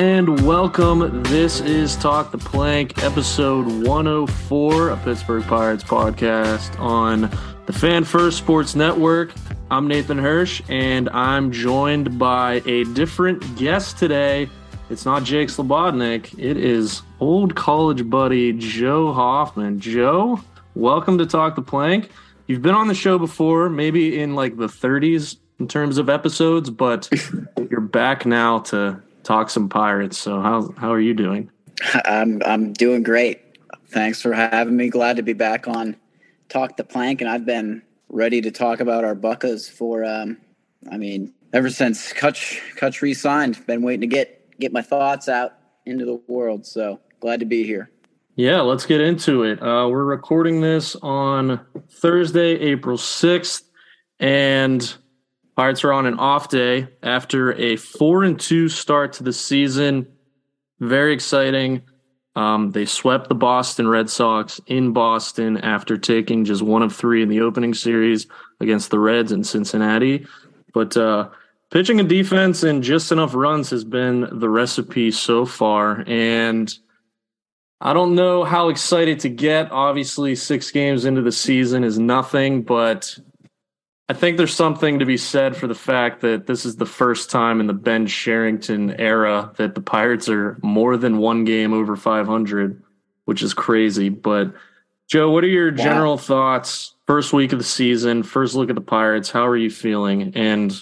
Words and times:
And 0.00 0.46
welcome. 0.46 1.22
This 1.24 1.60
is 1.60 1.94
Talk 1.94 2.30
the 2.30 2.38
Plank, 2.38 3.04
episode 3.04 3.66
104, 3.86 4.88
a 4.88 4.96
Pittsburgh 4.96 5.42
Pirates 5.42 5.84
podcast 5.84 6.80
on 6.80 7.28
the 7.66 7.74
Fan 7.74 8.04
First 8.04 8.38
Sports 8.38 8.74
Network. 8.74 9.34
I'm 9.70 9.86
Nathan 9.86 10.16
Hursh, 10.16 10.62
and 10.70 11.10
I'm 11.10 11.52
joined 11.52 12.18
by 12.18 12.62
a 12.64 12.84
different 12.84 13.58
guest 13.58 13.98
today. 13.98 14.48
It's 14.88 15.04
not 15.04 15.22
Jake 15.22 15.48
Slobodnik, 15.48 16.32
it 16.38 16.56
is 16.56 17.02
old 17.20 17.54
college 17.54 18.08
buddy 18.08 18.54
Joe 18.54 19.12
Hoffman. 19.12 19.80
Joe, 19.80 20.40
welcome 20.74 21.18
to 21.18 21.26
Talk 21.26 21.56
the 21.56 21.62
Plank. 21.62 22.08
You've 22.46 22.62
been 22.62 22.74
on 22.74 22.88
the 22.88 22.94
show 22.94 23.18
before, 23.18 23.68
maybe 23.68 24.18
in 24.18 24.34
like 24.34 24.56
the 24.56 24.66
30s 24.66 25.36
in 25.58 25.68
terms 25.68 25.98
of 25.98 26.08
episodes, 26.08 26.70
but 26.70 27.06
you're 27.70 27.82
back 27.82 28.24
now 28.24 28.60
to 28.60 29.02
talk 29.22 29.50
some 29.50 29.68
Pirates. 29.68 30.18
So 30.18 30.40
how 30.40 30.72
how 30.76 30.92
are 30.92 31.00
you 31.00 31.14
doing? 31.14 31.50
I'm 32.04 32.42
I'm 32.44 32.72
doing 32.72 33.02
great. 33.02 33.40
Thanks 33.88 34.22
for 34.22 34.32
having 34.32 34.76
me. 34.76 34.88
Glad 34.88 35.16
to 35.16 35.22
be 35.22 35.32
back 35.32 35.66
on 35.66 35.96
Talk 36.48 36.76
the 36.76 36.84
Plank, 36.84 37.20
and 37.20 37.30
I've 37.30 37.44
been 37.44 37.82
ready 38.08 38.40
to 38.40 38.50
talk 38.50 38.80
about 38.80 39.04
our 39.04 39.14
Buccos 39.14 39.70
for 39.70 40.04
um, 40.04 40.38
I 40.90 40.96
mean, 40.96 41.32
ever 41.52 41.70
since 41.70 42.12
Kutch 42.12 42.60
Kutch 42.76 43.02
re-signed. 43.02 43.64
Been 43.66 43.82
waiting 43.82 44.02
to 44.02 44.06
get 44.06 44.58
get 44.58 44.72
my 44.72 44.82
thoughts 44.82 45.28
out 45.28 45.54
into 45.86 46.04
the 46.04 46.20
world. 46.28 46.66
So 46.66 47.00
glad 47.20 47.40
to 47.40 47.46
be 47.46 47.64
here. 47.64 47.90
Yeah, 48.36 48.60
let's 48.60 48.86
get 48.86 49.00
into 49.00 49.42
it. 49.42 49.60
Uh, 49.60 49.88
we're 49.88 50.04
recording 50.04 50.60
this 50.60 50.96
on 50.96 51.60
Thursday, 51.90 52.52
April 52.52 52.96
6th, 52.96 53.62
and 54.18 54.94
Pirates 55.60 55.84
are 55.84 55.92
on 55.92 56.06
an 56.06 56.18
off 56.18 56.48
day 56.48 56.88
after 57.02 57.52
a 57.52 57.76
four 57.76 58.24
and 58.24 58.40
two 58.40 58.66
start 58.70 59.12
to 59.12 59.22
the 59.22 59.32
season. 59.34 60.06
Very 60.78 61.12
exciting. 61.12 61.82
Um, 62.34 62.70
they 62.70 62.86
swept 62.86 63.28
the 63.28 63.34
Boston 63.34 63.86
Red 63.86 64.08
Sox 64.08 64.58
in 64.68 64.94
Boston 64.94 65.58
after 65.58 65.98
taking 65.98 66.46
just 66.46 66.62
one 66.62 66.82
of 66.82 66.96
three 66.96 67.22
in 67.22 67.28
the 67.28 67.42
opening 67.42 67.74
series 67.74 68.26
against 68.58 68.90
the 68.90 68.98
Reds 68.98 69.32
in 69.32 69.44
Cincinnati. 69.44 70.26
But 70.72 70.96
uh, 70.96 71.28
pitching 71.70 72.00
and 72.00 72.08
defense 72.08 72.62
and 72.62 72.82
just 72.82 73.12
enough 73.12 73.34
runs 73.34 73.68
has 73.68 73.84
been 73.84 74.40
the 74.40 74.48
recipe 74.48 75.10
so 75.10 75.44
far. 75.44 76.04
And 76.06 76.72
I 77.82 77.92
don't 77.92 78.14
know 78.14 78.44
how 78.44 78.70
excited 78.70 79.20
to 79.20 79.28
get. 79.28 79.70
Obviously, 79.72 80.36
six 80.36 80.70
games 80.70 81.04
into 81.04 81.20
the 81.20 81.32
season 81.32 81.84
is 81.84 81.98
nothing, 81.98 82.62
but 82.62 83.18
I 84.10 84.12
think 84.12 84.38
there's 84.38 84.52
something 84.52 84.98
to 84.98 85.06
be 85.06 85.16
said 85.16 85.56
for 85.56 85.68
the 85.68 85.74
fact 85.76 86.22
that 86.22 86.48
this 86.48 86.66
is 86.66 86.74
the 86.74 86.84
first 86.84 87.30
time 87.30 87.60
in 87.60 87.68
the 87.68 87.72
Ben 87.72 88.08
Cherington 88.08 88.98
era 88.98 89.52
that 89.56 89.76
the 89.76 89.80
Pirates 89.80 90.28
are 90.28 90.58
more 90.64 90.96
than 90.96 91.18
one 91.18 91.44
game 91.44 91.72
over 91.72 91.94
500, 91.94 92.82
which 93.26 93.40
is 93.40 93.54
crazy. 93.54 94.08
But 94.08 94.52
Joe, 95.06 95.30
what 95.30 95.44
are 95.44 95.46
your 95.46 95.70
general 95.70 96.18
thoughts? 96.18 96.94
First 97.06 97.32
week 97.32 97.52
of 97.52 97.60
the 97.60 97.64
season, 97.64 98.24
first 98.24 98.56
look 98.56 98.68
at 98.68 98.74
the 98.74 98.80
Pirates. 98.80 99.30
How 99.30 99.46
are 99.46 99.56
you 99.56 99.70
feeling? 99.70 100.32
And 100.34 100.76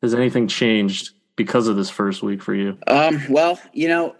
has 0.00 0.14
anything 0.14 0.46
changed 0.46 1.10
because 1.34 1.66
of 1.66 1.74
this 1.74 1.90
first 1.90 2.22
week 2.22 2.40
for 2.40 2.54
you? 2.54 2.78
Um, 2.86 3.20
well, 3.28 3.58
you 3.72 3.88
know, 3.88 4.14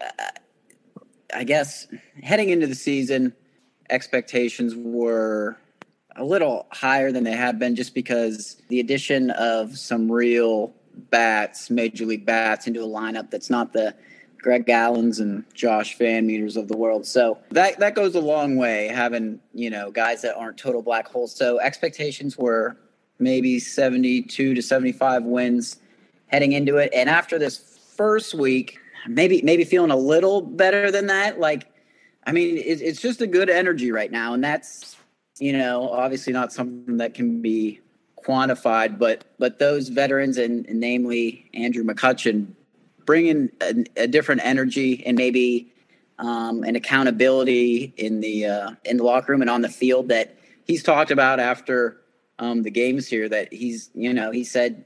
I 1.33 1.45
guess 1.45 1.87
heading 2.21 2.49
into 2.49 2.67
the 2.67 2.75
season, 2.75 3.33
expectations 3.89 4.75
were 4.75 5.57
a 6.15 6.23
little 6.23 6.67
higher 6.71 7.11
than 7.11 7.23
they 7.23 7.35
have 7.35 7.59
been 7.59 7.75
just 7.75 7.93
because 7.93 8.61
the 8.67 8.79
addition 8.79 9.31
of 9.31 9.77
some 9.77 10.11
real 10.11 10.73
bats, 11.09 11.69
major 11.69 12.05
league 12.05 12.25
bats, 12.25 12.67
into 12.67 12.81
a 12.81 12.87
lineup 12.87 13.29
that's 13.29 13.49
not 13.49 13.73
the 13.73 13.95
Greg 14.37 14.67
Allens 14.69 15.19
and 15.19 15.43
Josh 15.53 15.97
VanMeters 15.97 16.57
of 16.57 16.67
the 16.67 16.75
world. 16.75 17.05
So 17.05 17.37
that 17.51 17.79
that 17.79 17.95
goes 17.95 18.15
a 18.15 18.21
long 18.21 18.55
way, 18.57 18.87
having, 18.87 19.39
you 19.53 19.69
know, 19.69 19.91
guys 19.91 20.21
that 20.23 20.35
aren't 20.35 20.57
total 20.57 20.81
black 20.81 21.07
holes. 21.07 21.33
So 21.35 21.59
expectations 21.59 22.37
were 22.37 22.75
maybe 23.19 23.59
72 23.59 24.55
to 24.55 24.61
75 24.61 25.23
wins 25.23 25.77
heading 26.27 26.53
into 26.53 26.77
it. 26.77 26.91
And 26.93 27.09
after 27.09 27.37
this 27.37 27.57
first 27.95 28.33
week, 28.33 28.79
maybe 29.07 29.41
maybe 29.43 29.63
feeling 29.63 29.91
a 29.91 29.95
little 29.95 30.41
better 30.41 30.91
than 30.91 31.07
that. 31.07 31.39
Like, 31.39 31.67
I 32.25 32.31
mean, 32.31 32.57
it, 32.57 32.81
it's 32.81 32.99
just 32.99 33.21
a 33.21 33.27
good 33.27 33.49
energy 33.49 33.91
right 33.91 34.11
now, 34.11 34.33
and 34.33 34.43
that's 34.43 34.95
you 35.41 35.53
know, 35.53 35.89
obviously 35.89 36.31
not 36.31 36.53
something 36.53 36.97
that 36.97 37.15
can 37.15 37.41
be 37.41 37.81
quantified, 38.23 38.99
but 38.99 39.25
but 39.39 39.57
those 39.57 39.89
veterans 39.89 40.37
and, 40.37 40.67
and 40.67 40.79
namely 40.79 41.49
Andrew 41.55 41.83
McCutchen 41.83 42.53
bringing 43.05 43.49
a, 43.59 43.83
a 43.97 44.07
different 44.07 44.41
energy 44.45 45.03
and 45.03 45.17
maybe 45.17 45.73
um, 46.19 46.63
an 46.63 46.75
accountability 46.75 47.91
in 47.97 48.21
the 48.21 48.45
uh, 48.45 48.71
in 48.85 48.97
the 48.97 49.03
locker 49.03 49.31
room 49.31 49.41
and 49.41 49.49
on 49.49 49.63
the 49.63 49.69
field 49.69 50.09
that 50.09 50.37
he's 50.65 50.83
talked 50.83 51.09
about 51.09 51.39
after 51.39 51.99
um, 52.37 52.61
the 52.61 52.69
games 52.69 53.07
here. 53.07 53.27
That 53.27 53.51
he's 53.51 53.89
you 53.95 54.13
know 54.13 54.29
he 54.29 54.43
said 54.43 54.85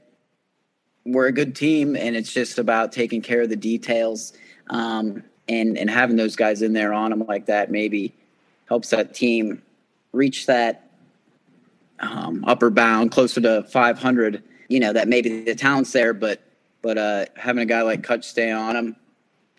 we're 1.04 1.26
a 1.26 1.32
good 1.32 1.54
team 1.54 1.96
and 1.96 2.16
it's 2.16 2.32
just 2.32 2.58
about 2.58 2.92
taking 2.92 3.20
care 3.20 3.42
of 3.42 3.50
the 3.50 3.56
details 3.56 4.32
um, 4.70 5.22
and 5.48 5.76
and 5.76 5.90
having 5.90 6.16
those 6.16 6.34
guys 6.34 6.62
in 6.62 6.72
there 6.72 6.94
on 6.94 7.10
them 7.10 7.26
like 7.28 7.44
that 7.44 7.70
maybe 7.70 8.14
helps 8.68 8.88
that 8.88 9.12
team 9.12 9.60
reach 10.12 10.46
that 10.46 10.90
um, 12.00 12.44
upper 12.46 12.70
bound 12.70 13.10
closer 13.10 13.40
to 13.40 13.62
500, 13.64 14.42
you 14.68 14.80
know, 14.80 14.92
that 14.92 15.08
maybe 15.08 15.44
the 15.44 15.54
talent's 15.54 15.92
there, 15.92 16.12
but 16.12 16.42
but 16.82 16.98
uh, 16.98 17.24
having 17.36 17.62
a 17.62 17.66
guy 17.66 17.82
like 17.82 18.02
Kutch 18.02 18.24
stay 18.24 18.50
on 18.50 18.76
him 18.76 18.96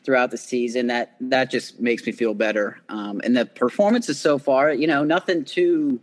throughout 0.04 0.32
the 0.32 0.38
season, 0.38 0.88
that 0.88 1.16
that 1.20 1.52
just 1.52 1.80
makes 1.80 2.06
me 2.06 2.12
feel 2.12 2.34
better. 2.34 2.80
Um, 2.90 3.22
and 3.24 3.36
the 3.36 3.46
performances 3.46 4.20
so 4.20 4.38
far, 4.38 4.72
you 4.72 4.88
know, 4.88 5.04
nothing 5.04 5.44
too 5.44 6.00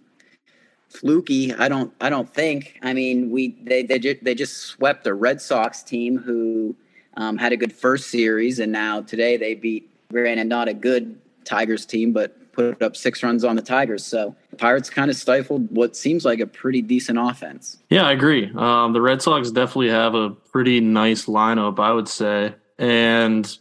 fluky. 0.88 1.52
I 1.54 1.68
don't 1.68 1.92
I 2.00 2.10
don't 2.10 2.32
think. 2.32 2.78
I 2.82 2.92
mean, 2.92 3.30
we 3.30 3.56
they 3.62 3.82
they 3.82 3.98
ju- 3.98 4.18
they 4.22 4.34
just 4.34 4.58
swept 4.58 5.06
a 5.06 5.14
Red 5.14 5.40
Sox 5.40 5.82
team 5.82 6.18
who 6.18 6.74
um, 7.16 7.38
had 7.38 7.52
a 7.52 7.56
good 7.56 7.72
first 7.72 8.10
series, 8.10 8.58
and 8.58 8.72
now 8.72 9.02
today 9.02 9.36
they 9.36 9.54
beat 9.54 9.88
granted 10.10 10.46
not 10.48 10.68
a 10.68 10.74
good 10.74 11.18
Tigers 11.44 11.86
team, 11.86 12.12
but 12.12 12.36
put 12.54 12.82
up 12.82 12.96
six 12.96 13.22
runs 13.22 13.44
on 13.44 13.56
the 13.56 13.62
Tigers. 13.62 14.04
So 14.04 14.34
Pirates 14.58 14.90
kind 14.90 15.10
of 15.10 15.16
stifled 15.16 15.70
what 15.70 15.96
seems 15.96 16.24
like 16.24 16.40
a 16.40 16.46
pretty 16.46 16.82
decent 16.82 17.18
offense. 17.18 17.78
Yeah, 17.90 18.04
I 18.04 18.12
agree. 18.12 18.50
Um, 18.54 18.92
the 18.92 19.00
Red 19.00 19.22
Sox 19.22 19.50
definitely 19.50 19.90
have 19.90 20.14
a 20.14 20.30
pretty 20.30 20.80
nice 20.80 21.26
lineup, 21.26 21.78
I 21.78 21.92
would 21.92 22.08
say. 22.08 22.54
And 22.78 23.58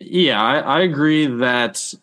yeah, 0.00 0.42
I, 0.42 0.58
I 0.58 0.80
agree 0.80 1.26
that 1.26 1.94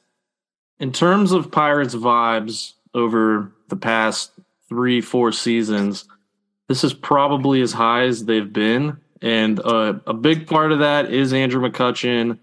in 0.80 0.92
terms 0.92 1.32
of 1.32 1.52
Pirates 1.52 1.96
vibes 1.96 2.74
over 2.94 3.52
the 3.70 3.76
past 3.76 4.32
three, 4.68 5.02
four 5.02 5.32
seasons, 5.32 6.06
this 6.68 6.84
is 6.84 6.94
probably 6.94 7.62
as 7.62 7.74
high 7.74 8.04
as 8.04 8.26
they've 8.26 8.52
been. 8.52 8.98
And 9.22 9.60
uh, 9.60 9.96
a 10.06 10.14
big 10.14 10.48
part 10.48 10.72
of 10.72 10.80
that 10.80 11.12
is 11.12 11.34
Andrew 11.34 11.62
McCutchen. 11.62 12.40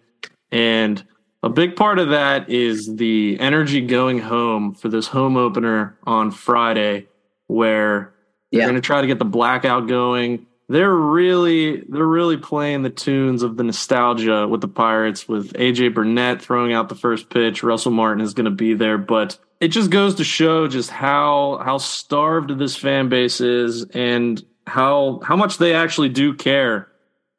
And 0.50 1.04
a 1.42 1.48
big 1.48 1.74
part 1.74 1.98
of 1.98 2.10
that 2.10 2.48
is 2.48 2.96
the 2.96 3.38
energy 3.40 3.80
going 3.80 4.20
home 4.20 4.74
for 4.74 4.88
this 4.88 5.08
home 5.08 5.36
opener 5.36 5.98
on 6.04 6.30
Friday, 6.30 7.08
where 7.48 8.14
they're 8.50 8.60
yeah. 8.60 8.66
going 8.66 8.76
to 8.76 8.80
try 8.80 9.00
to 9.00 9.06
get 9.06 9.18
the 9.18 9.24
blackout 9.24 9.88
going. 9.88 10.46
They're 10.68 10.94
really 10.94 11.80
they're 11.88 12.06
really 12.06 12.36
playing 12.36 12.82
the 12.82 12.90
tunes 12.90 13.42
of 13.42 13.56
the 13.56 13.64
nostalgia 13.64 14.46
with 14.46 14.60
the 14.60 14.68
Pirates 14.68 15.28
with 15.28 15.52
AJ 15.54 15.94
Burnett 15.94 16.40
throwing 16.40 16.72
out 16.72 16.88
the 16.88 16.94
first 16.94 17.28
pitch. 17.28 17.62
Russell 17.62 17.92
Martin 17.92 18.22
is 18.22 18.34
going 18.34 18.44
to 18.44 18.50
be 18.50 18.74
there, 18.74 18.96
but 18.96 19.36
it 19.60 19.68
just 19.68 19.90
goes 19.90 20.14
to 20.14 20.24
show 20.24 20.68
just 20.68 20.90
how 20.90 21.60
how 21.64 21.78
starved 21.78 22.56
this 22.58 22.76
fan 22.76 23.08
base 23.08 23.40
is 23.40 23.84
and 23.90 24.42
how 24.66 25.20
how 25.24 25.36
much 25.36 25.58
they 25.58 25.74
actually 25.74 26.08
do 26.08 26.32
care 26.34 26.88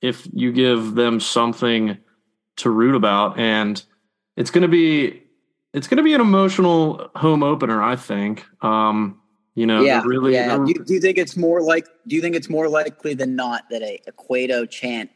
if 0.01 0.27
you 0.33 0.51
give 0.51 0.93
them 0.93 1.19
something 1.21 1.97
to 2.57 2.69
root 2.69 2.95
about 2.95 3.39
and 3.39 3.83
it's 4.35 4.51
going 4.51 4.63
to 4.63 4.67
be 4.67 5.23
it's 5.73 5.87
going 5.87 5.97
to 5.97 6.03
be 6.03 6.13
an 6.13 6.21
emotional 6.21 7.09
home 7.15 7.43
opener, 7.43 7.81
I 7.81 7.95
think. 7.95 8.45
Um, 8.63 9.19
you 9.55 9.65
know, 9.65 9.81
yeah, 9.81 10.01
really. 10.05 10.33
Yeah. 10.33 10.57
Do, 10.57 10.73
do, 10.73 10.93
you 10.93 10.99
think 10.99 11.17
it's 11.17 11.35
more 11.35 11.61
like? 11.61 11.87
Do 12.07 12.15
you 12.15 12.21
think 12.21 12.35
it's 12.35 12.49
more 12.49 12.67
likely 12.69 13.13
than 13.13 13.35
not 13.35 13.69
that 13.69 13.81
a, 13.81 13.99
a 14.07 14.11
Cueto 14.11 14.65
chant 14.65 15.11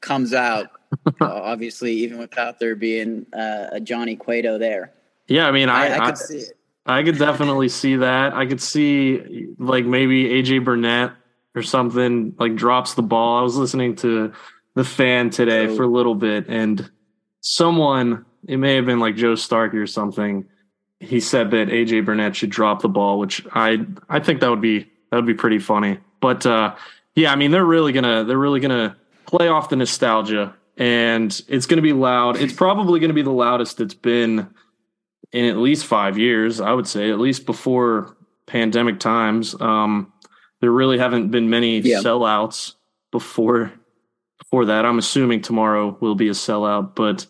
comes 0.00 0.32
out? 0.32 0.70
uh, 1.20 1.24
obviously, 1.26 1.92
even 1.92 2.18
without 2.18 2.58
there 2.58 2.76
being 2.76 3.26
uh, 3.32 3.68
a 3.72 3.80
Johnny 3.80 4.16
Cueto 4.16 4.58
there. 4.58 4.92
Yeah, 5.28 5.46
I 5.46 5.52
mean, 5.52 5.68
I, 5.68 5.88
I, 5.88 5.98
I 5.98 6.06
could 6.06 6.18
see 6.18 6.38
it. 6.38 6.58
I 6.86 7.02
could 7.02 7.18
definitely 7.18 7.68
see 7.68 7.96
that. 7.96 8.34
I 8.34 8.46
could 8.46 8.60
see 8.60 9.48
like 9.58 9.84
maybe 9.84 10.24
AJ 10.24 10.64
Burnett 10.64 11.12
or 11.54 11.62
something 11.62 12.34
like 12.38 12.54
drops 12.54 12.94
the 12.94 13.02
ball. 13.02 13.38
I 13.38 13.42
was 13.42 13.56
listening 13.56 13.96
to 13.96 14.32
the 14.74 14.84
fan 14.84 15.30
today 15.30 15.74
for 15.74 15.82
a 15.82 15.88
little 15.88 16.14
bit, 16.14 16.46
and 16.48 16.88
someone 17.40 18.25
it 18.46 18.56
may 18.58 18.74
have 18.76 18.86
been 18.86 19.00
like 19.00 19.16
Joe 19.16 19.34
Starkey 19.34 19.78
or 19.78 19.86
something. 19.86 20.46
He 21.00 21.20
said 21.20 21.50
that 21.50 21.68
AJ 21.68 22.04
Burnett 22.04 22.36
should 22.36 22.50
drop 22.50 22.82
the 22.82 22.88
ball, 22.88 23.18
which 23.18 23.44
I 23.52 23.84
I 24.08 24.20
think 24.20 24.40
that 24.40 24.50
would 24.50 24.60
be 24.60 24.90
that 25.10 25.16
would 25.16 25.26
be 25.26 25.34
pretty 25.34 25.58
funny. 25.58 25.98
But 26.20 26.46
uh, 26.46 26.74
yeah, 27.14 27.32
I 27.32 27.36
mean 27.36 27.50
they're 27.50 27.64
really 27.64 27.92
gonna 27.92 28.24
they're 28.24 28.38
really 28.38 28.60
gonna 28.60 28.96
play 29.26 29.48
off 29.48 29.68
the 29.68 29.76
nostalgia 29.76 30.54
and 30.76 31.42
it's 31.48 31.66
going 31.66 31.78
to 31.78 31.82
be 31.82 31.92
loud. 31.92 32.36
It's 32.36 32.52
probably 32.52 33.00
going 33.00 33.08
to 33.08 33.14
be 33.14 33.22
the 33.22 33.30
loudest 33.30 33.80
it's 33.80 33.94
been 33.94 34.48
in 35.32 35.44
at 35.46 35.56
least 35.56 35.86
five 35.86 36.18
years. 36.18 36.60
I 36.60 36.72
would 36.72 36.86
say, 36.86 37.10
at 37.10 37.18
least 37.18 37.46
before 37.46 38.16
pandemic 38.46 39.00
times. 39.00 39.58
Um, 39.60 40.12
there 40.60 40.70
really 40.70 40.98
haven't 40.98 41.30
been 41.30 41.50
many 41.50 41.80
yeah. 41.80 41.98
sellouts 41.98 42.74
before 43.10 43.72
before 44.38 44.66
that. 44.66 44.84
I'm 44.84 44.98
assuming 44.98 45.40
tomorrow 45.40 45.96
will 46.00 46.14
be 46.14 46.28
a 46.28 46.32
sellout, 46.32 46.94
but 46.94 47.26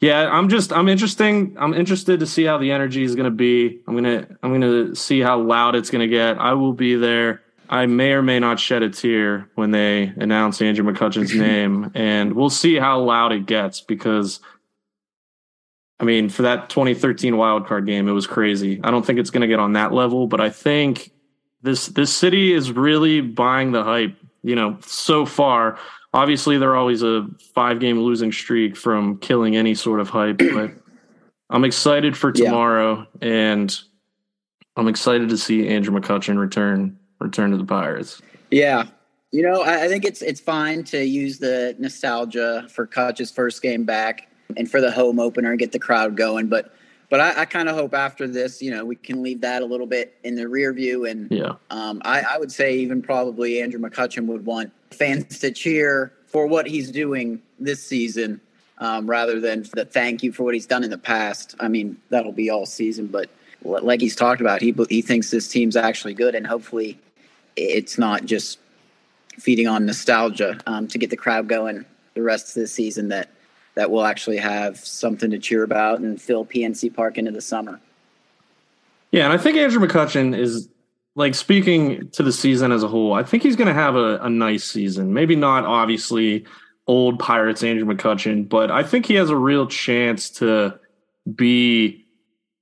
yeah, 0.00 0.30
I'm 0.30 0.48
just 0.48 0.72
I'm 0.72 0.88
interesting. 0.88 1.54
I'm 1.58 1.74
interested 1.74 2.20
to 2.20 2.26
see 2.26 2.44
how 2.44 2.56
the 2.56 2.72
energy 2.72 3.04
is 3.04 3.14
going 3.14 3.26
to 3.26 3.30
be. 3.30 3.80
I'm 3.86 3.94
gonna 3.94 4.26
I'm 4.42 4.52
gonna 4.52 4.94
see 4.96 5.20
how 5.20 5.38
loud 5.38 5.74
it's 5.74 5.90
going 5.90 6.00
to 6.00 6.08
get. 6.08 6.38
I 6.38 6.54
will 6.54 6.72
be 6.72 6.94
there. 6.94 7.42
I 7.68 7.86
may 7.86 8.12
or 8.12 8.22
may 8.22 8.40
not 8.40 8.58
shed 8.58 8.82
a 8.82 8.88
tear 8.88 9.48
when 9.54 9.70
they 9.70 10.12
announce 10.16 10.60
Andrew 10.62 10.90
McCutchen's 10.90 11.34
name, 11.36 11.90
and 11.94 12.32
we'll 12.32 12.50
see 12.50 12.76
how 12.76 13.00
loud 13.00 13.32
it 13.32 13.46
gets 13.46 13.80
because. 13.80 14.40
I 15.98 16.04
mean, 16.04 16.30
for 16.30 16.40
that 16.42 16.70
2013 16.70 17.34
wildcard 17.34 17.84
game, 17.84 18.08
it 18.08 18.12
was 18.12 18.26
crazy. 18.26 18.80
I 18.82 18.90
don't 18.90 19.04
think 19.04 19.18
it's 19.18 19.28
going 19.28 19.42
to 19.42 19.46
get 19.46 19.58
on 19.58 19.74
that 19.74 19.92
level, 19.92 20.26
but 20.26 20.40
I 20.40 20.48
think 20.48 21.12
this 21.60 21.88
this 21.88 22.10
city 22.10 22.54
is 22.54 22.72
really 22.72 23.20
buying 23.20 23.72
the 23.72 23.84
hype. 23.84 24.16
You 24.42 24.54
know, 24.54 24.78
so 24.80 25.26
far, 25.26 25.78
obviously 26.12 26.58
they're 26.58 26.76
always 26.76 27.02
a 27.02 27.26
five 27.54 27.80
game 27.80 28.00
losing 28.00 28.32
streak 28.32 28.76
from 28.76 29.18
killing 29.18 29.56
any 29.56 29.74
sort 29.74 30.00
of 30.00 30.08
hype, 30.08 30.38
but 30.38 30.72
I'm 31.50 31.64
excited 31.64 32.16
for 32.16 32.32
tomorrow, 32.32 33.06
yeah. 33.20 33.28
and 33.28 33.80
I'm 34.76 34.88
excited 34.88 35.28
to 35.28 35.38
see 35.38 35.68
Andrew 35.68 35.98
McCutchen 35.98 36.38
return 36.38 36.98
return 37.18 37.50
to 37.50 37.56
the 37.56 37.64
Pirates. 37.64 38.22
Yeah, 38.50 38.86
you 39.32 39.42
know, 39.42 39.62
I, 39.62 39.84
I 39.84 39.88
think 39.88 40.04
it's 40.04 40.22
it's 40.22 40.40
fine 40.40 40.84
to 40.84 41.04
use 41.04 41.38
the 41.38 41.76
nostalgia 41.78 42.66
for 42.70 42.86
Kutch's 42.86 43.30
first 43.30 43.62
game 43.62 43.84
back 43.84 44.28
and 44.56 44.70
for 44.70 44.80
the 44.80 44.90
home 44.90 45.20
opener 45.20 45.50
and 45.50 45.58
get 45.58 45.72
the 45.72 45.78
crowd 45.78 46.16
going, 46.16 46.48
but 46.48 46.74
but 47.10 47.20
I, 47.20 47.42
I 47.42 47.44
kind 47.44 47.68
of 47.68 47.76
hope 47.76 47.92
after 47.92 48.26
this, 48.26 48.62
you 48.62 48.70
know, 48.70 48.84
we 48.84 48.96
can 48.96 49.22
leave 49.22 49.40
that 49.42 49.62
a 49.62 49.66
little 49.66 49.86
bit 49.86 50.16
in 50.22 50.36
the 50.36 50.48
rear 50.48 50.72
view. 50.72 51.04
And 51.04 51.30
yeah, 51.30 51.54
um, 51.70 52.00
I, 52.04 52.22
I 52.22 52.38
would 52.38 52.52
say 52.52 52.76
even 52.76 53.02
probably 53.02 53.60
Andrew 53.60 53.80
McCutchen 53.80 54.26
would 54.26 54.46
want 54.46 54.72
fans 54.92 55.40
to 55.40 55.50
cheer 55.50 56.12
for 56.26 56.46
what 56.46 56.66
he's 56.66 56.90
doing 56.90 57.42
this 57.58 57.82
season 57.82 58.40
um, 58.78 59.10
rather 59.10 59.40
than 59.40 59.66
the 59.74 59.84
thank 59.84 60.22
you 60.22 60.32
for 60.32 60.44
what 60.44 60.54
he's 60.54 60.66
done 60.66 60.84
in 60.84 60.90
the 60.90 60.98
past. 60.98 61.56
I 61.60 61.68
mean, 61.68 61.96
that'll 62.08 62.32
be 62.32 62.48
all 62.48 62.64
season, 62.64 63.08
but 63.08 63.28
like 63.62 64.00
he's 64.00 64.16
talked 64.16 64.40
about, 64.40 64.62
he 64.62 64.74
he 64.88 65.02
thinks 65.02 65.30
this 65.30 65.48
team's 65.48 65.76
actually 65.76 66.14
good, 66.14 66.34
and 66.34 66.46
hopefully, 66.46 66.98
it's 67.56 67.98
not 67.98 68.24
just 68.24 68.58
feeding 69.38 69.66
on 69.66 69.84
nostalgia 69.84 70.58
um, 70.66 70.86
to 70.88 70.98
get 70.98 71.10
the 71.10 71.16
crowd 71.16 71.48
going 71.48 71.84
the 72.14 72.22
rest 72.22 72.56
of 72.56 72.62
the 72.62 72.66
season. 72.66 73.08
That 73.08 73.28
that 73.74 73.90
we'll 73.90 74.04
actually 74.04 74.38
have 74.38 74.78
something 74.78 75.30
to 75.30 75.38
cheer 75.38 75.62
about 75.62 76.00
and 76.00 76.20
fill 76.20 76.44
PNC 76.44 76.94
Park 76.94 77.18
into 77.18 77.30
the 77.30 77.40
summer. 77.40 77.80
Yeah, 79.12 79.24
and 79.24 79.32
I 79.32 79.38
think 79.38 79.56
Andrew 79.56 79.86
McCutchen 79.86 80.36
is 80.36 80.68
like 81.14 81.34
speaking 81.34 82.08
to 82.10 82.22
the 82.22 82.32
season 82.32 82.72
as 82.72 82.82
a 82.82 82.88
whole. 82.88 83.12
I 83.12 83.22
think 83.22 83.42
he's 83.42 83.56
going 83.56 83.68
to 83.68 83.74
have 83.74 83.96
a, 83.96 84.18
a 84.18 84.30
nice 84.30 84.64
season. 84.64 85.12
Maybe 85.12 85.36
not 85.36 85.64
obviously 85.64 86.44
old 86.86 87.18
Pirates 87.18 87.62
Andrew 87.62 87.86
McCutchen, 87.86 88.48
but 88.48 88.70
I 88.70 88.82
think 88.82 89.06
he 89.06 89.14
has 89.14 89.30
a 89.30 89.36
real 89.36 89.66
chance 89.66 90.30
to 90.30 90.78
be 91.34 92.06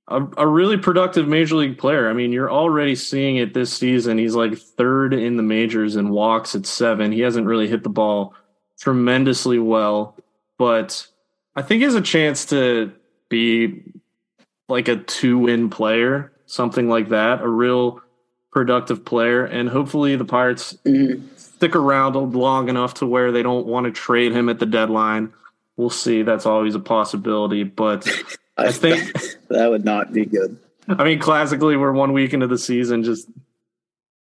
a, 0.07 0.23
a, 0.37 0.47
really 0.47 0.77
productive 0.77 1.27
major 1.27 1.55
league 1.55 1.77
player. 1.77 2.09
I 2.09 2.13
mean, 2.13 2.31
you're 2.31 2.51
already 2.51 2.95
seeing 2.95 3.37
it 3.37 3.53
this 3.53 3.71
season. 3.71 4.17
He's 4.17 4.35
like 4.35 4.57
third 4.57 5.13
in 5.13 5.37
the 5.37 5.43
majors 5.43 5.95
in 5.95 6.09
walks 6.09 6.55
at 6.55 6.65
seven. 6.65 7.11
He 7.11 7.21
hasn't 7.21 7.47
really 7.47 7.67
hit 7.67 7.83
the 7.83 7.89
ball 7.89 8.33
tremendously 8.79 9.59
well 9.59 10.15
but 10.59 11.07
I 11.55 11.63
think 11.63 11.79
he 11.79 11.85
has 11.85 11.95
a 11.95 12.01
chance 12.01 12.45
to 12.47 12.91
be 13.29 13.81
like 14.67 14.87
a 14.87 14.97
two 14.97 15.39
win 15.39 15.71
player, 15.71 16.31
something 16.45 16.87
like 16.87 17.09
that, 17.09 17.41
a 17.41 17.47
real 17.47 18.01
productive 18.51 19.05
player. 19.05 19.45
And 19.45 19.69
hopefully 19.69 20.15
the 20.17 20.25
Pirates 20.25 20.77
mm-hmm. 20.85 21.25
stick 21.37 21.75
around 21.75 22.15
long 22.35 22.69
enough 22.69 22.95
to 22.95 23.07
where 23.07 23.31
they 23.31 23.41
don't 23.41 23.65
want 23.65 23.85
to 23.85 23.91
trade 23.91 24.33
him 24.33 24.49
at 24.49 24.59
the 24.59 24.65
deadline. 24.65 25.33
We'll 25.77 25.89
see. 25.89 26.23
That's 26.23 26.45
always 26.45 26.75
a 26.75 26.79
possibility. 26.79 27.63
But 27.63 28.07
I 28.57 28.71
think 28.71 29.13
that 29.49 29.69
would 29.69 29.85
not 29.85 30.11
be 30.11 30.25
good. 30.25 30.57
I 30.89 31.05
mean, 31.05 31.19
classically, 31.19 31.77
we're 31.77 31.93
one 31.93 32.11
week 32.11 32.33
into 32.33 32.47
the 32.47 32.57
season 32.57 33.03
just 33.03 33.29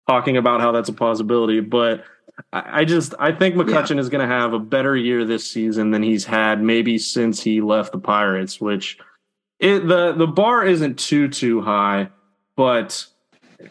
talking 0.06 0.36
about 0.36 0.60
how 0.60 0.72
that's 0.72 0.90
a 0.90 0.92
possibility. 0.92 1.60
But 1.60 2.04
I 2.52 2.84
just 2.84 3.14
I 3.18 3.32
think 3.32 3.54
McCutchen 3.54 3.94
yeah. 3.94 4.00
is 4.00 4.08
going 4.08 4.26
to 4.26 4.34
have 4.34 4.52
a 4.52 4.58
better 4.58 4.96
year 4.96 5.24
this 5.24 5.50
season 5.50 5.90
than 5.90 6.02
he's 6.02 6.24
had 6.24 6.62
maybe 6.62 6.98
since 6.98 7.42
he 7.42 7.60
left 7.60 7.92
the 7.92 7.98
Pirates, 7.98 8.60
which 8.60 8.98
it 9.58 9.86
the 9.86 10.12
the 10.12 10.26
bar 10.26 10.64
isn't 10.64 10.98
too 10.98 11.28
too 11.28 11.62
high, 11.62 12.08
but 12.54 13.06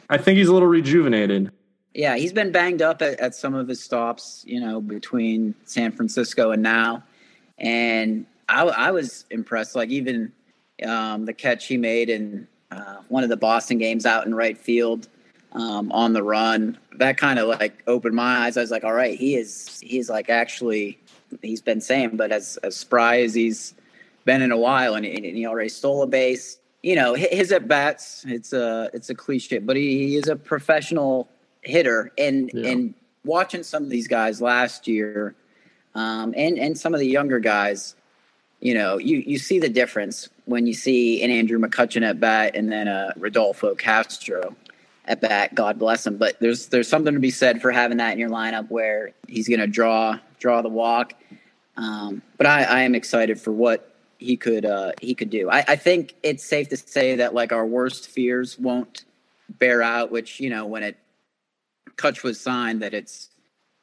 I 0.10 0.18
think 0.18 0.38
he's 0.38 0.48
a 0.48 0.54
little 0.54 0.68
rejuvenated. 0.68 1.52
Yeah, 1.94 2.18
he's 2.18 2.34
been 2.34 2.52
banged 2.52 2.82
up 2.82 3.02
at, 3.02 3.20
at 3.20 3.36
some 3.36 3.54
of 3.54 3.68
his 3.68 3.82
stops, 3.82 4.44
you 4.46 4.60
know, 4.60 4.82
between 4.82 5.56
San 5.64 5.92
Francisco 5.92 6.52
and 6.52 6.62
now, 6.62 7.04
and 7.58 8.26
I, 8.50 8.64
I 8.64 8.92
was 8.92 9.26
impressed. 9.30 9.76
Like 9.76 9.90
even 9.90 10.32
um, 10.86 11.26
the 11.26 11.34
catch 11.34 11.68
he 11.68 11.78
made 11.78 12.10
in 12.10 12.48
uh, 12.72 12.98
one 13.10 13.24
of 13.24 13.30
the 13.30 13.38
Boston 13.38 13.78
games 13.78 14.06
out 14.06 14.26
in 14.26 14.34
right 14.34 14.58
field 14.58 15.08
um, 15.56 15.92
on 15.92 16.14
the 16.14 16.22
run. 16.22 16.78
That 16.98 17.18
kind 17.18 17.40
of 17.40 17.48
like 17.48 17.82
opened 17.88 18.16
my 18.16 18.46
eyes. 18.46 18.58
I 18.58 18.62
was 18.62 18.72
like, 18.72 18.84
all 18.84 18.94
right, 18.94 19.18
he 19.18 19.36
is 19.36 19.80
he's 19.82 20.10
like 20.10 20.30
actually 20.30 21.00
he's 21.42 21.62
been 21.62 21.82
saying, 21.82 22.18
but 22.18 22.32
as 22.32 22.58
as 22.58 22.76
spry 22.76 23.22
as 23.22 23.34
he's 23.34 23.74
been 24.26 24.42
in 24.42 24.52
a 24.52 24.58
while, 24.58 24.96
and, 24.96 25.06
and 25.06 25.26
he 25.26 25.46
already 25.46 25.70
stole 25.70 26.04
a 26.04 26.08
base. 26.08 26.60
You 26.84 26.96
know, 26.96 27.16
his 27.16 27.52
at 27.52 27.68
bats. 27.68 28.26
It's 28.28 28.54
a 28.54 28.92
it's 28.94 29.10
a 29.10 29.16
cliche, 29.16 29.58
but 29.58 29.76
he, 29.76 30.08
he 30.08 30.16
is 30.18 30.28
a 30.28 30.36
professional 30.36 31.28
hitter, 31.62 32.12
and 32.18 32.52
yeah. 32.54 32.70
and 32.70 32.94
watching 33.24 33.64
some 33.64 33.84
of 33.84 33.90
these 33.90 34.08
guys 34.08 34.42
last 34.42 34.88
year, 34.88 35.36
um, 35.96 36.34
and 36.38 36.60
and 36.60 36.78
some 36.78 36.94
of 36.94 37.00
the 37.00 37.08
younger 37.08 37.40
guys, 37.40 37.96
you 38.60 38.76
know, 38.76 38.98
you 38.98 39.18
you 39.26 39.40
see 39.40 39.58
the 39.58 39.70
difference 39.70 40.30
when 40.46 40.68
you 40.68 40.76
see 40.76 41.24
an 41.24 41.32
Andrew 41.32 41.58
McCutchen 41.58 42.08
at 42.08 42.20
bat 42.20 42.56
and 42.56 42.72
then 42.72 42.88
a 42.88 43.14
Rodolfo 43.18 43.74
Castro 43.74 44.56
at 45.08 45.22
bat. 45.22 45.56
God 45.56 45.80
bless 45.80 46.06
him. 46.06 46.18
But 46.18 46.40
there's 46.40 46.68
there's 46.68 46.88
something 46.88 47.14
to 47.14 47.20
be 47.20 47.32
said 47.32 47.62
for 47.62 47.72
having 47.72 47.98
that 47.98 48.14
in 48.14 48.20
your 48.20 48.30
lineup 48.30 48.70
where 48.70 49.12
he's 49.28 49.48
going 49.48 49.60
to 49.60 49.68
draw 49.68 50.20
draw 50.40 50.62
the 50.62 50.70
walk. 50.70 51.14
Um, 51.78 52.22
but 52.38 52.48
I, 52.48 52.64
I 52.64 52.80
am 52.82 52.96
excited 52.96 53.40
for 53.40 53.52
what 53.52 53.94
he 54.18 54.38
could 54.38 54.66
uh, 54.66 54.94
he 55.02 55.16
could 55.16 55.30
do. 55.30 55.50
I, 55.50 55.64
I 55.68 55.76
think 55.76 56.16
it's 56.24 56.44
safe 56.44 56.70
to 56.70 56.78
say 56.78 57.16
that 57.16 57.34
like 57.34 57.52
our 57.52 57.66
worst 57.66 58.10
fears 58.10 58.58
won't 58.58 59.06
bear 59.50 59.82
out. 59.82 60.12
Which 60.12 60.40
you 60.40 60.50
know 60.50 60.66
when 60.66 60.84
it 60.84 60.98
Kutch 61.98 62.24
was 62.24 62.40
signed, 62.40 62.82
that 62.82 62.94
it's 62.94 63.30